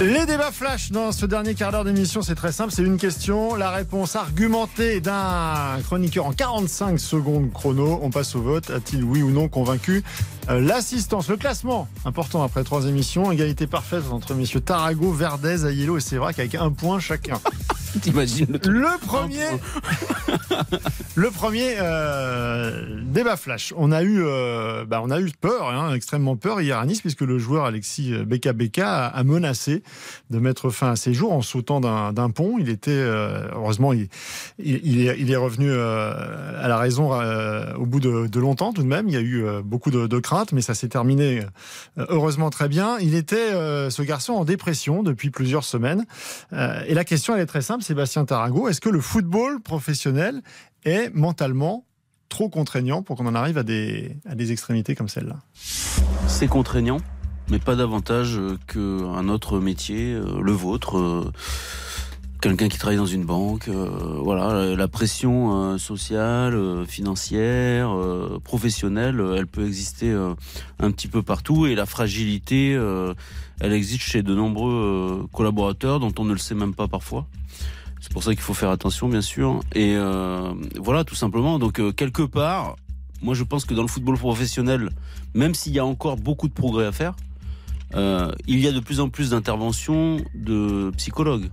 [0.00, 3.54] Les débats flash dans ce dernier quart d'heure d'émission, c'est très simple, c'est une question,
[3.54, 8.00] la réponse argumentée d'un chroniqueur en 45 secondes chrono.
[8.02, 8.70] On passe au vote.
[8.70, 10.02] A-t-il oui ou non convaincu
[10.50, 15.96] euh, l'assistance Le classement, important après trois émissions, égalité parfaite entre messieurs Tarago, Verdez, Ayello
[15.96, 17.38] et Sévrac avec un point chacun.
[18.02, 19.46] T'imagines le premier,
[21.14, 23.72] le premier euh, débat flash.
[23.76, 27.00] On a eu, euh, bah, on a eu peur, hein, extrêmement peur hier à Nice,
[27.00, 29.83] puisque le joueur Alexis Beka Beka a menacé
[30.30, 32.58] de mettre fin à ses jours en sautant d'un pont.
[32.58, 34.08] Il était, euh, heureusement, il,
[35.06, 39.08] est, revenu euh, à la raison euh, au bout de, longtemps tout de même.
[39.08, 41.42] Il y a eu beaucoup de, craintes, mais ça s'est terminé
[41.96, 42.98] heureusement très bien.
[42.98, 43.50] Il était,
[43.90, 46.04] ce garçon, en dépression depuis plusieurs semaines.
[46.52, 48.68] Et la question, elle est très simple, Sébastien Tarago.
[48.68, 50.42] Est-ce que le football professionnel
[50.84, 51.84] est mentalement
[52.28, 55.36] trop contraignant pour qu'on en arrive à des extrémités comme celle-là?
[56.26, 56.98] C'est contraignant,
[57.48, 60.98] mais pas davantage euh, qu'un autre métier, euh, le vôtre.
[60.98, 61.32] euh,
[62.40, 67.96] Quelqu'un qui travaille dans une banque, voilà, la pression sociale, financière,
[68.44, 70.12] professionnelle, elle peut exister
[70.78, 72.72] un petit peu partout et la fragilité,
[73.60, 77.24] elle existe chez de nombreux collaborateurs dont on ne le sait même pas parfois.
[78.02, 79.60] C'est pour ça qu'il faut faire attention, bien sûr.
[79.74, 79.96] Et
[80.78, 81.58] voilà, tout simplement.
[81.58, 82.76] Donc, quelque part,
[83.22, 84.90] moi, je pense que dans le football professionnel,
[85.32, 87.16] même s'il y a encore beaucoup de progrès à faire,
[87.94, 91.50] euh, il y a de plus en plus d'interventions de psychologues.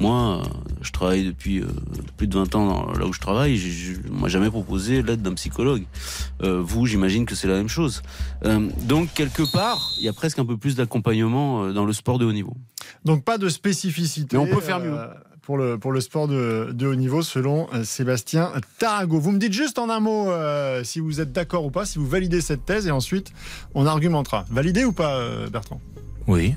[0.00, 0.42] Moi,
[0.80, 1.62] je travaille depuis
[2.16, 3.58] plus de 20 ans là où je travaille.
[3.58, 5.84] Je, moi, jamais proposé l'aide d'un psychologue.
[6.40, 8.02] vous, j'imagine que c'est la même chose.
[8.42, 12.24] donc, quelque part, il y a presque un peu plus d'accompagnement dans le sport de
[12.24, 12.56] haut niveau.
[13.04, 14.38] Donc, pas de spécificité.
[14.38, 14.96] Mais on peut faire mieux
[15.50, 19.18] pour le, pour le sport de, de haut niveau, selon euh, Sébastien Tarago.
[19.18, 21.98] Vous me dites juste en un mot euh, si vous êtes d'accord ou pas, si
[21.98, 23.32] vous validez cette thèse, et ensuite
[23.74, 24.44] on argumentera.
[24.48, 25.80] Validé ou pas, euh, Bertrand?
[26.28, 26.54] Oui.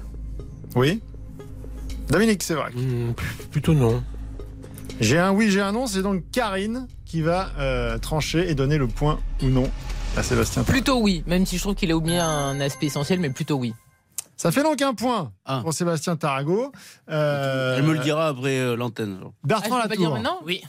[0.76, 1.02] Oui?
[2.08, 2.70] Dominique, c'est vrai.
[2.76, 3.14] Hmm,
[3.50, 4.04] plutôt non.
[5.00, 5.88] J'ai un oui, j'ai un non.
[5.88, 7.50] C'est donc Karine qui va
[8.00, 9.72] trancher et donner le point ou non
[10.16, 10.62] à Sébastien.
[10.66, 13.74] Plutôt oui, même si je trouve qu'il a oublié un aspect essentiel, mais plutôt oui.
[14.44, 15.62] Ça fait donc un point ah.
[15.64, 16.74] pour Sébastien Tarago.
[17.10, 19.18] Euh, Elle me le dira après euh, l'antenne.
[19.46, 20.16] Bertrand ah, Latour.
[20.16, 20.62] maintenant Oui.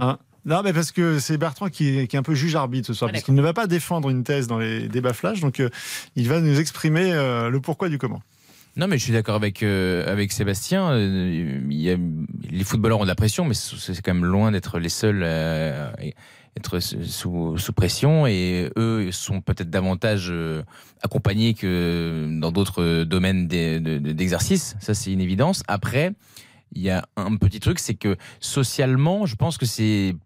[0.00, 0.16] Hein
[0.46, 3.22] non, mais parce que c'est Bertrand qui est, un peu juge arbitre ce soir, parce
[3.22, 5.68] qu'il ne va pas défendre une thèse dans les débats flash, donc euh,
[6.14, 8.22] il va nous exprimer le pourquoi du comment.
[8.78, 10.96] Non, mais je suis d'accord avec avec Sébastien.
[10.96, 15.22] les footballeurs ont de la pression, mais c'est quand même loin d'être les seuls
[16.56, 20.62] être sous, pression et eux sont peut-être davantage euh,
[21.02, 24.76] accompagnés que dans d'autres domaines d'exercice.
[24.80, 25.62] Ça, c'est une évidence.
[25.68, 26.14] Après,
[26.72, 30.16] il y a un petit truc, c'est que socialement, je pense que c'est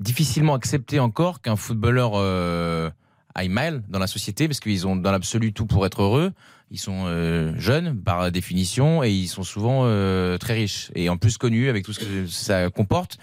[0.00, 2.90] difficilement accepté encore qu'un footballeur euh,
[3.34, 6.32] aille mal dans la société parce qu'ils ont dans l'absolu tout pour être heureux.
[6.70, 11.16] Ils sont euh, jeunes par définition et ils sont souvent euh, très riches et en
[11.16, 13.18] plus connus avec tout ce que ça comporte.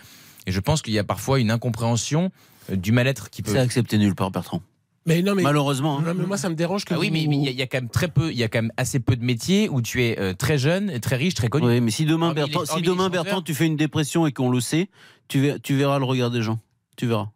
[0.46, 2.32] Et je pense qu'il y a parfois une incompréhension
[2.72, 3.52] euh, du mal-être qui peut.
[3.52, 4.62] C'est accepté nulle part, Bertrand.
[5.08, 6.00] Mais non, mais malheureusement.
[6.00, 6.14] Hein.
[6.16, 6.96] mais moi, ça me dérange que.
[6.96, 8.72] Ah oui, mais il y, a quand même très peu, il y a quand même
[8.76, 11.68] assez peu de métiers où tu es euh, très jeune, très riche, très connu.
[11.68, 14.60] Oui, mais si demain, Bertrand, si demain, Bertrand, tu fais une dépression et qu'on le
[14.60, 14.90] sait,
[15.28, 16.60] tu verras, tu verras le regard des gens.
[16.98, 17.30] Tu verras.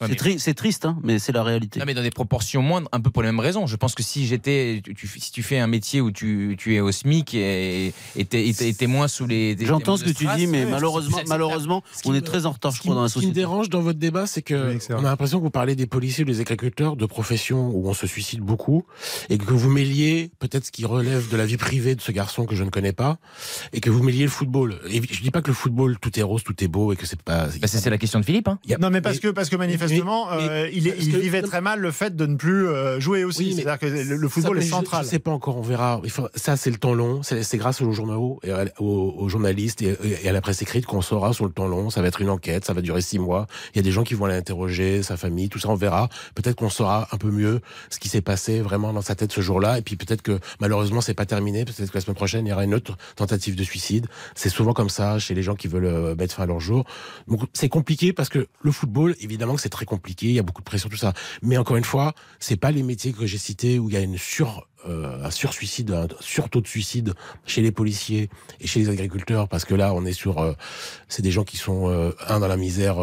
[0.00, 1.80] C'est triste, hein, mais c'est la réalité.
[1.80, 3.66] Non, mais dans des proportions moindres, un peu pour les mêmes raisons.
[3.66, 4.82] Je pense que si j'étais,
[5.18, 7.92] si tu fais un métier où tu, tu es au SMIC et
[8.28, 9.56] t'es moins sous les.
[9.60, 12.94] J'entends ce que tu dis, mais malheureusement, malheureusement, on est très en retard, je crois,
[12.94, 13.26] dans la société.
[13.26, 15.76] Ce qui me dérange dans votre débat, c'est que on a l'impression que vous parlez
[15.76, 18.84] des policiers ou des agriculteurs de professions où on se suicide beaucoup
[19.30, 22.46] et que vous mêliez peut-être ce qui relève de la vie privée de ce garçon
[22.46, 23.18] que je ne connais pas
[23.72, 24.80] et que vous mêliez le football.
[24.88, 27.06] Et je dis pas que le football tout est rose, tout est beau et que
[27.06, 27.46] c'est pas.
[27.60, 28.48] Bah, c'est la question de Philippe.
[28.48, 28.58] Hein.
[28.80, 32.14] Non, mais parce que parce que manifestement Justement, euh, il, vivait très mal le fait
[32.14, 33.54] de ne plus euh, jouer aussi.
[33.54, 35.02] C'est-à-dire que le, football est central.
[35.02, 36.00] Je ne sais pas encore, on verra.
[36.34, 37.22] ça, c'est le temps long.
[37.22, 41.44] C'est grâce aux journaux, et aux, journalistes et, à la presse écrite qu'on saura sur
[41.44, 41.90] le temps long.
[41.90, 43.46] Ça va être une enquête, ça va durer six mois.
[43.74, 46.08] Il y a des gens qui vont aller interroger, sa famille, tout ça, on verra.
[46.34, 47.60] Peut-être qu'on saura un peu mieux
[47.90, 49.78] ce qui s'est passé vraiment dans sa tête ce jour-là.
[49.78, 51.64] Et puis peut-être que malheureusement, c'est pas terminé.
[51.64, 54.06] Peut-être que la semaine prochaine, il y aura une autre tentative de suicide.
[54.34, 56.84] C'est souvent comme ça chez les gens qui veulent euh, mettre fin à leur jour.
[57.28, 60.26] Donc c'est compliqué parce que le football, évidemment que c'est très compliqué.
[60.26, 61.12] Il y a beaucoup de pression, tout ça.
[61.42, 64.00] Mais encore une fois, c'est pas les métiers que j'ai cités où il y a
[64.00, 67.14] une sur euh, un sursuicide, un surtaux de suicide
[67.46, 68.28] chez les policiers
[68.60, 70.52] et chez les agriculteurs, parce que là, on est sur, euh,
[71.08, 72.96] c'est des gens qui sont euh, un dans la misère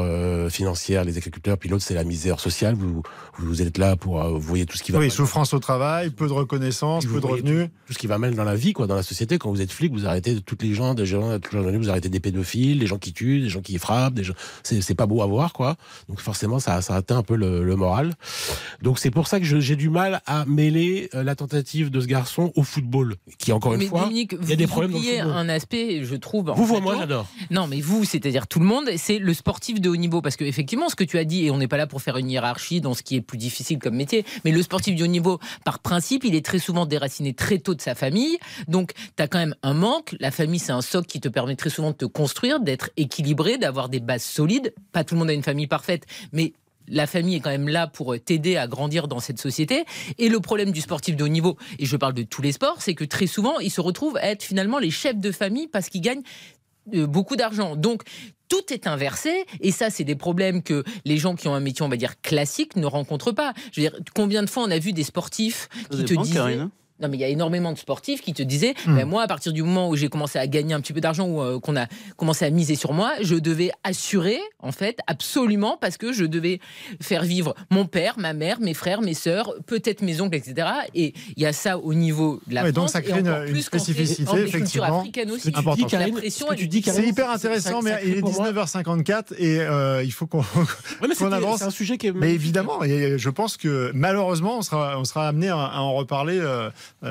[0.50, 2.76] financière, les agriculteurs, puis l'autre c'est la misère sociale.
[2.76, 3.02] Vous,
[3.40, 5.00] vous êtes là pour, vous voyez tout ce qui va.
[5.00, 8.36] Oui, souffrance au travail, peu de reconnaissance, peu de revenus, tout ce qui va mal
[8.36, 9.40] dans la vie, quoi, dans la société.
[9.40, 12.80] Quand vous êtes flic, vous arrêtez toutes les gens, des gens, vous arrêtez des pédophiles,
[12.80, 14.36] des gens qui tuent, des gens qui frappent, des gens.
[14.64, 15.76] C'est pas beau à voir, quoi.
[16.10, 18.14] Donc forcément, ça, ça atteint un peu le, le moral.
[18.82, 22.52] Donc c'est pour ça que j'ai du mal à mêler la tentative de ce garçon
[22.56, 24.92] au football, qui encore une fois, il y a des problèmes.
[24.92, 26.52] Vous un aspect, je trouve.
[26.56, 27.28] Vous, moi, j'adore.
[27.50, 30.44] Non, mais vous, c'est-à-dire tout le monde, c'est le sportif de haut niveau, parce que
[30.44, 32.82] effectivement, ce que tu as dit, et on n'est pas là pour faire une hiérarchie
[32.82, 35.80] dans ce qui est plus difficile comme métier, mais le sportif de haut niveau, par
[35.80, 39.40] principe, il est très souvent déraciné très tôt de sa famille, donc tu as quand
[39.40, 40.16] même un manque.
[40.20, 43.58] La famille, c'est un socle qui te permet très souvent de te construire, d'être équilibré,
[43.58, 44.74] d'avoir des bases solides.
[44.92, 46.54] Pas tout le monde a une famille parfaite, mais
[46.92, 49.86] la famille est quand même là pour t'aider à grandir dans cette société.
[50.20, 52.78] Et le problème du sportif de haut niveau, et je parle de tous les sports,
[52.82, 55.90] c'est que très souvent, ils se retrouvent à être finalement les chefs de famille parce
[55.90, 56.24] qu'ils gagnent
[56.94, 57.76] euh, beaucoup d'argent.
[57.76, 58.04] Donc,
[58.50, 61.86] tout est inversé et ça c'est des problèmes que les gens qui ont un métier
[61.86, 63.54] on va dire classique ne rencontrent pas.
[63.72, 66.70] Je veux dire combien de fois on a vu des sportifs qui te disent
[67.02, 68.96] non, mais il y a énormément de sportifs qui te disaient, hmm.
[68.96, 71.28] ben, moi, à partir du moment où j'ai commencé à gagner un petit peu d'argent
[71.28, 71.88] ou euh, qu'on a
[72.18, 76.60] commencé à miser sur moi, je devais assurer, en fait, absolument, parce que je devais
[77.02, 80.68] faire vivre mon père, ma mère, mes frères, mes sœurs, peut-être mes oncles, etc.
[80.94, 82.74] Et il y a ça au niveau de la France.
[82.74, 85.00] Donc ça crée une, spécificité, effectivement.
[85.00, 85.52] africaine aussi.
[86.84, 90.42] C'est hyper intéressant, mais il est 19h54 et euh, il faut qu'on
[91.32, 91.60] avance.
[91.60, 92.12] C'est un sujet qui est.
[92.12, 96.40] Mais évidemment, et je pense que malheureusement, on sera, on sera amené à, en reparler.
[96.40, 96.70] Euh,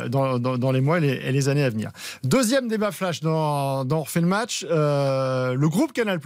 [0.08, 1.90] dans, dans, les mois et les, années à venir.
[2.22, 4.64] Deuxième débat flash dans, dans le match.
[4.68, 6.20] le groupe Canal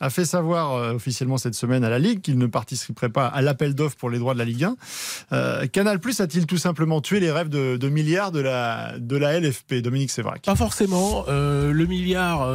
[0.00, 3.74] a fait savoir officiellement cette semaine à la Ligue qu'il ne participerait pas à l'appel
[3.74, 4.66] d'offres pour les droits de la Ligue
[5.30, 5.66] 1.
[5.68, 9.76] Canal Plus a-t-il tout simplement tué les rêves de, milliards de la, de la LFP
[9.76, 10.42] Dominique Sévrac?
[10.42, 11.24] Pas forcément.
[11.28, 12.48] le milliard,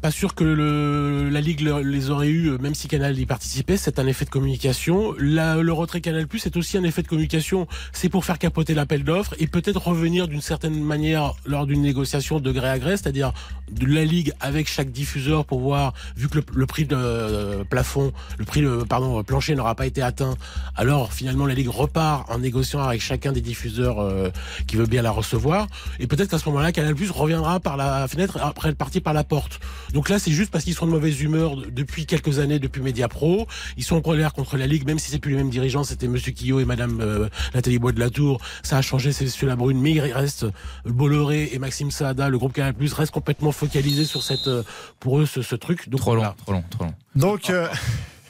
[0.00, 3.76] pas sûr que la Ligue les aurait eu, même si Canal y participait.
[3.76, 5.14] C'est un effet de communication.
[5.18, 7.66] le retrait Canal Plus est aussi un effet de communication.
[7.92, 12.40] C'est pour faire capoter l'appel d'offres et peut-être revenir d'une certaine manière lors d'une négociation
[12.40, 13.32] de gré à gré, c'est-à-dire
[13.70, 18.12] de la Ligue avec chaque diffuseur pour voir, vu que le, prix de euh, plafond,
[18.38, 20.34] le prix, de, pardon, plancher n'aura pas été atteint,
[20.76, 24.30] alors finalement la Ligue repart en négociant avec chacun des diffuseurs euh,
[24.66, 25.66] qui veut bien la recevoir.
[25.98, 29.12] Et peut-être qu'à ce moment-là, Canal Plus reviendra par la fenêtre après être parti par
[29.12, 29.60] la porte.
[29.92, 33.46] Donc là, c'est juste parce qu'ils sont de mauvaise humeur depuis quelques années, depuis Mediapro.
[33.76, 35.84] Ils sont en colère contre la Ligue, même si c'est plus les mêmes dirigeants.
[35.84, 38.40] C'était Monsieur Quillot et Madame euh, Nathalie Bois de la Tour.
[38.62, 40.46] Ça a changé, c'est sur la brune, mais il reste
[40.84, 44.62] Bolloré et Maxime Saada, le groupe Canal Plus reste complètement focalisé sur cette, euh,
[45.00, 45.88] pour eux, ce, truc.
[45.88, 46.94] Donc, trop long, trop long, trop long.
[47.14, 47.50] Donc.
[47.50, 47.68] Euh...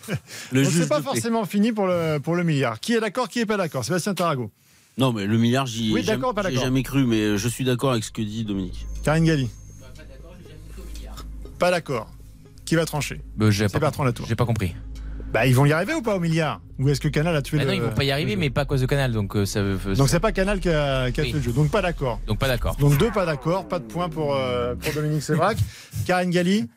[0.53, 2.79] le c'est pas forcément fini pour le, pour le milliard.
[2.81, 3.85] Qui est d'accord, qui est pas d'accord?
[3.85, 4.51] Sébastien Tarago.
[4.97, 8.05] Non, mais le milliard, j'y oui, ai, jamais, jamais cru, mais je suis d'accord avec
[8.05, 8.87] ce que dit Dominique.
[9.03, 9.51] Karine Galli.
[11.59, 12.09] Pas d'accord.
[12.65, 13.21] Qui va trancher?
[13.37, 14.27] Bah, C'est Bertrand Latour.
[14.27, 14.75] J'ai pas compris.
[15.33, 16.61] Bah, ils vont y arriver ou pas au milliard?
[16.79, 18.51] Ou est-ce que Canal a tué bah le Non, ils vont pas y arriver, mais
[18.51, 19.11] pas à cause de Canal.
[19.11, 19.63] Donc euh, ça
[19.97, 21.53] Donc c'est pas Canal qui a, qui a fait le jeu.
[21.53, 22.21] Donc pas d'accord.
[22.29, 22.77] Donc pas d'accord.
[22.77, 23.67] Donc deux pas d'accord.
[23.67, 25.59] Pas de point pour, euh, pour Dominique Sévrac.
[26.07, 26.69] Karine Galli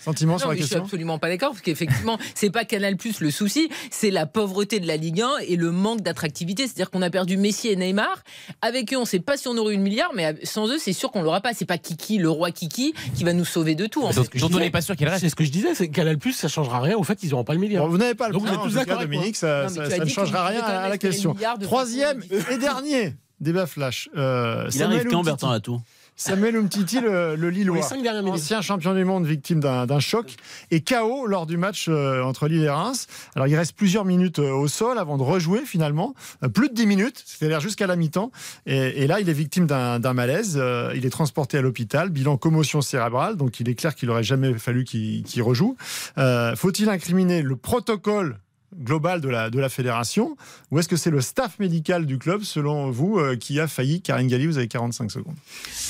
[0.00, 3.20] Sentiment sur la question Je suis absolument pas d'accord parce qu'effectivement, c'est pas Canal Plus
[3.20, 6.64] le souci, c'est la pauvreté de la Ligue 1 et le manque d'attractivité.
[6.64, 8.22] C'est-à-dire qu'on a perdu Messi et Neymar.
[8.62, 10.92] Avec eux, on sait pas si on aurait eu une milliard, mais sans eux, c'est
[10.92, 11.52] sûr qu'on l'aura pas.
[11.54, 14.02] C'est pas Kiki, le roi Kiki, qui va nous sauver de tout.
[14.02, 14.42] En fait.
[14.42, 15.20] on n'est pas sûr qu'il reste.
[15.20, 16.96] C'est ce que je disais, c'est Canal Plus, ça changera rien.
[16.96, 17.88] Au fait, ils n'auront pas le milliard.
[17.88, 20.88] vous n'avez pas le Donc, vous êtes tous Dominique, ça, ça, ne changera rien à
[20.88, 21.36] la question.
[21.60, 24.08] Troisième et dernier débat flash.
[24.16, 25.82] Euh, Il arrive quand Bertrand Latour
[26.18, 27.84] Samuel Umtiti, le, le Lillois,
[28.26, 30.34] ancien champion du monde, victime d'un choc,
[30.70, 33.06] et KO lors du match euh, entre Lille et Reims.
[33.34, 36.74] Alors il reste plusieurs minutes euh, au sol avant de rejouer finalement, euh, plus de
[36.74, 38.32] 10 minutes, c'est-à-dire jusqu'à la mi-temps.
[38.64, 40.60] Et, là, il est victime d'un malaise.
[40.94, 44.54] il est transporté à l'hôpital, bilan commotion cérébrale, donc il est clair qu'il aurait jamais
[44.54, 45.76] fallu qu'il rejoue.
[46.16, 48.38] Faut-il incriminer le protocole
[48.78, 50.36] global de la, de la fédération
[50.70, 54.00] Ou est-ce que c'est le staff médical du club, selon vous, euh, qui a failli
[54.00, 55.34] Karine Galli, vous avez 45 secondes.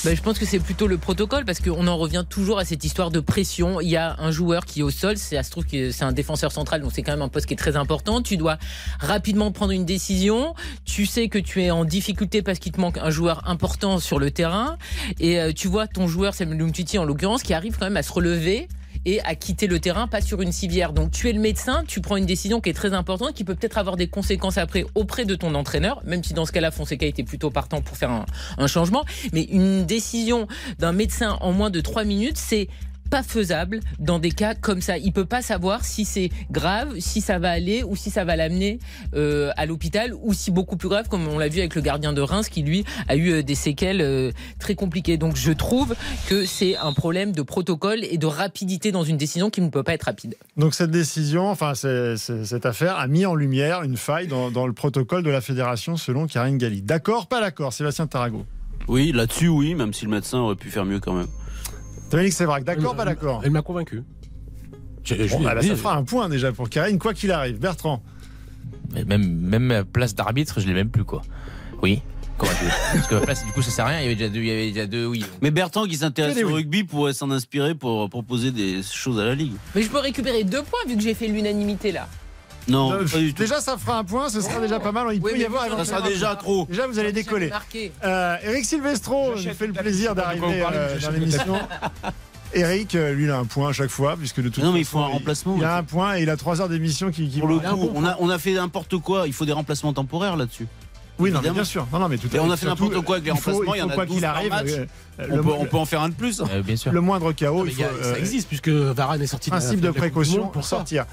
[0.04, 2.84] Ben, je pense que c'est plutôt le protocole, parce qu'on en revient toujours à cette
[2.84, 3.80] histoire de pression.
[3.80, 6.80] Il y a un joueur qui est au sol, c'est, se c'est un défenseur central,
[6.80, 8.22] donc c'est quand même un poste qui est très important.
[8.22, 8.58] Tu dois
[9.00, 10.54] rapidement prendre une décision.
[10.84, 14.18] Tu sais que tu es en difficulté parce qu'il te manque un joueur important sur
[14.18, 14.78] le terrain.
[15.20, 18.02] Et euh, tu vois ton joueur, Samuel Umtiti en l'occurrence, qui arrive quand même à
[18.02, 18.68] se relever
[19.06, 20.92] et à quitter le terrain, pas sur une civière.
[20.92, 23.54] Donc tu es le médecin, tu prends une décision qui est très importante, qui peut
[23.54, 27.06] peut-être avoir des conséquences après auprès de ton entraîneur, même si dans ce cas-là, Fonseca
[27.06, 28.26] était plutôt partant pour faire un,
[28.58, 29.04] un changement.
[29.32, 30.48] Mais une décision
[30.78, 32.68] d'un médecin en moins de trois minutes, c'est
[33.06, 34.98] pas faisable dans des cas comme ça.
[34.98, 38.36] Il peut pas savoir si c'est grave, si ça va aller ou si ça va
[38.36, 38.78] l'amener
[39.14, 42.12] euh, à l'hôpital ou si beaucoup plus grave, comme on l'a vu avec le gardien
[42.12, 45.16] de Reims qui lui a eu euh, des séquelles euh, très compliquées.
[45.16, 45.94] Donc je trouve
[46.28, 49.82] que c'est un problème de protocole et de rapidité dans une décision qui ne peut
[49.82, 50.36] pas être rapide.
[50.56, 54.72] Donc cette décision, enfin cette affaire a mis en lumière une faille dans, dans le
[54.72, 56.82] protocole de la fédération selon Karine Galli.
[56.82, 58.44] D'accord, pas d'accord, Sébastien Tarago?
[58.88, 61.26] Oui, là-dessus oui, même si le médecin aurait pu faire mieux quand même.
[62.10, 64.02] Dominique Sévrac, d'accord, pas d'accord Elle m'a convaincu.
[65.08, 67.58] Bah, ça fera un point déjà pour Karine, quoi qu'il arrive.
[67.58, 68.02] Bertrand
[69.06, 71.22] même, même place d'arbitre, je l'ai même plus, quoi.
[71.82, 72.02] Oui.
[72.38, 74.00] Parce que place, du coup, ça sert à rien.
[74.00, 75.24] Il y avait déjà deux, il y avait déjà deux oui.
[75.40, 79.34] Mais Bertrand, qui s'intéresse au rugby, pourrait s'en inspirer pour proposer des choses à la
[79.34, 79.54] Ligue.
[79.74, 82.08] Mais je peux récupérer deux points vu que j'ai fait l'unanimité là.
[82.68, 82.98] Non,
[83.36, 85.06] déjà ça fera un point, ce sera déjà pas mal.
[85.14, 85.68] Il peut y avoir.
[85.68, 86.66] Ça sera déjà trop.
[86.66, 87.50] Déjà vous allez décoller.
[88.04, 91.58] Euh, Eric Silvestro, nous fait le plaisir d'arriver euh, dans l'émission.
[92.54, 94.80] Eric, euh, lui, il a un point à chaque fois, puisque de toute Non, mais
[94.80, 95.56] il faut un remplacement.
[95.58, 98.04] Il, a un point et il a trois heures d'émission qui, Pour le coup, on
[98.04, 99.26] a, on a fait n'importe quoi.
[99.26, 100.66] Il faut des remplacements temporaires là-dessus.
[101.18, 101.86] Oui, non, bien sûr.
[101.92, 103.74] Non, non, mais tout et on a fait n'importe quoi avec les remplacements.
[103.74, 104.52] Il, y en a quoi qu'il arrive.
[105.18, 106.42] on, peut, on, peut, en faire un de plus.
[106.64, 106.92] bien sûr.
[106.92, 107.66] Le moindre chaos.
[107.66, 109.50] il faut, ça existe puisque Varane est sorti.
[109.50, 111.06] Principe de, de précaution pour sortir.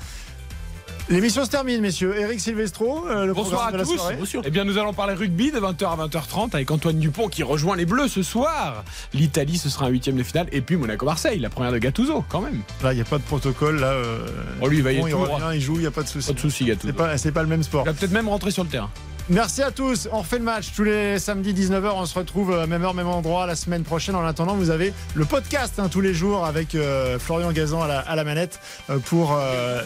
[1.10, 2.16] L'émission se termine, messieurs.
[2.18, 4.00] Eric Silvestro, euh, le Bonsoir à tous.
[4.46, 7.76] Eh bien, nous allons parler rugby de 20h à 20h30 avec Antoine Dupont qui rejoint
[7.76, 8.86] les Bleus ce soir.
[9.14, 10.48] L'Italie, ce sera un huitième de finale.
[10.54, 12.62] Et puis Monaco-Marseille, la première de Gattuso, quand même.
[12.82, 13.82] Là, il n'y a pas de protocole.
[13.82, 14.28] Là, euh,
[14.62, 16.28] oh, lui, il va y il revient, il joue, il n'y a pas de souci.
[16.28, 16.94] Pas de souci, Gattuso.
[17.18, 17.84] C'est pas, pas le même sport.
[17.86, 18.90] Il va peut-être même rentrer sur le terrain.
[19.30, 20.10] Merci à tous.
[20.12, 21.92] On refait le match tous les samedis 19h.
[21.96, 24.16] On se retrouve euh, même heure, même endroit la semaine prochaine.
[24.16, 28.16] En attendant, vous avez le podcast hein, tous les jours avec euh, Florian Gazan à
[28.16, 28.60] la, manette
[28.90, 29.38] euh, pour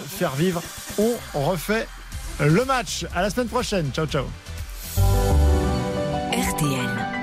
[0.07, 0.61] faire vivre.
[0.97, 1.87] On refait
[2.39, 3.05] le match.
[3.15, 3.91] À la semaine prochaine.
[3.93, 4.25] Ciao, ciao.
[6.31, 7.16] RTL.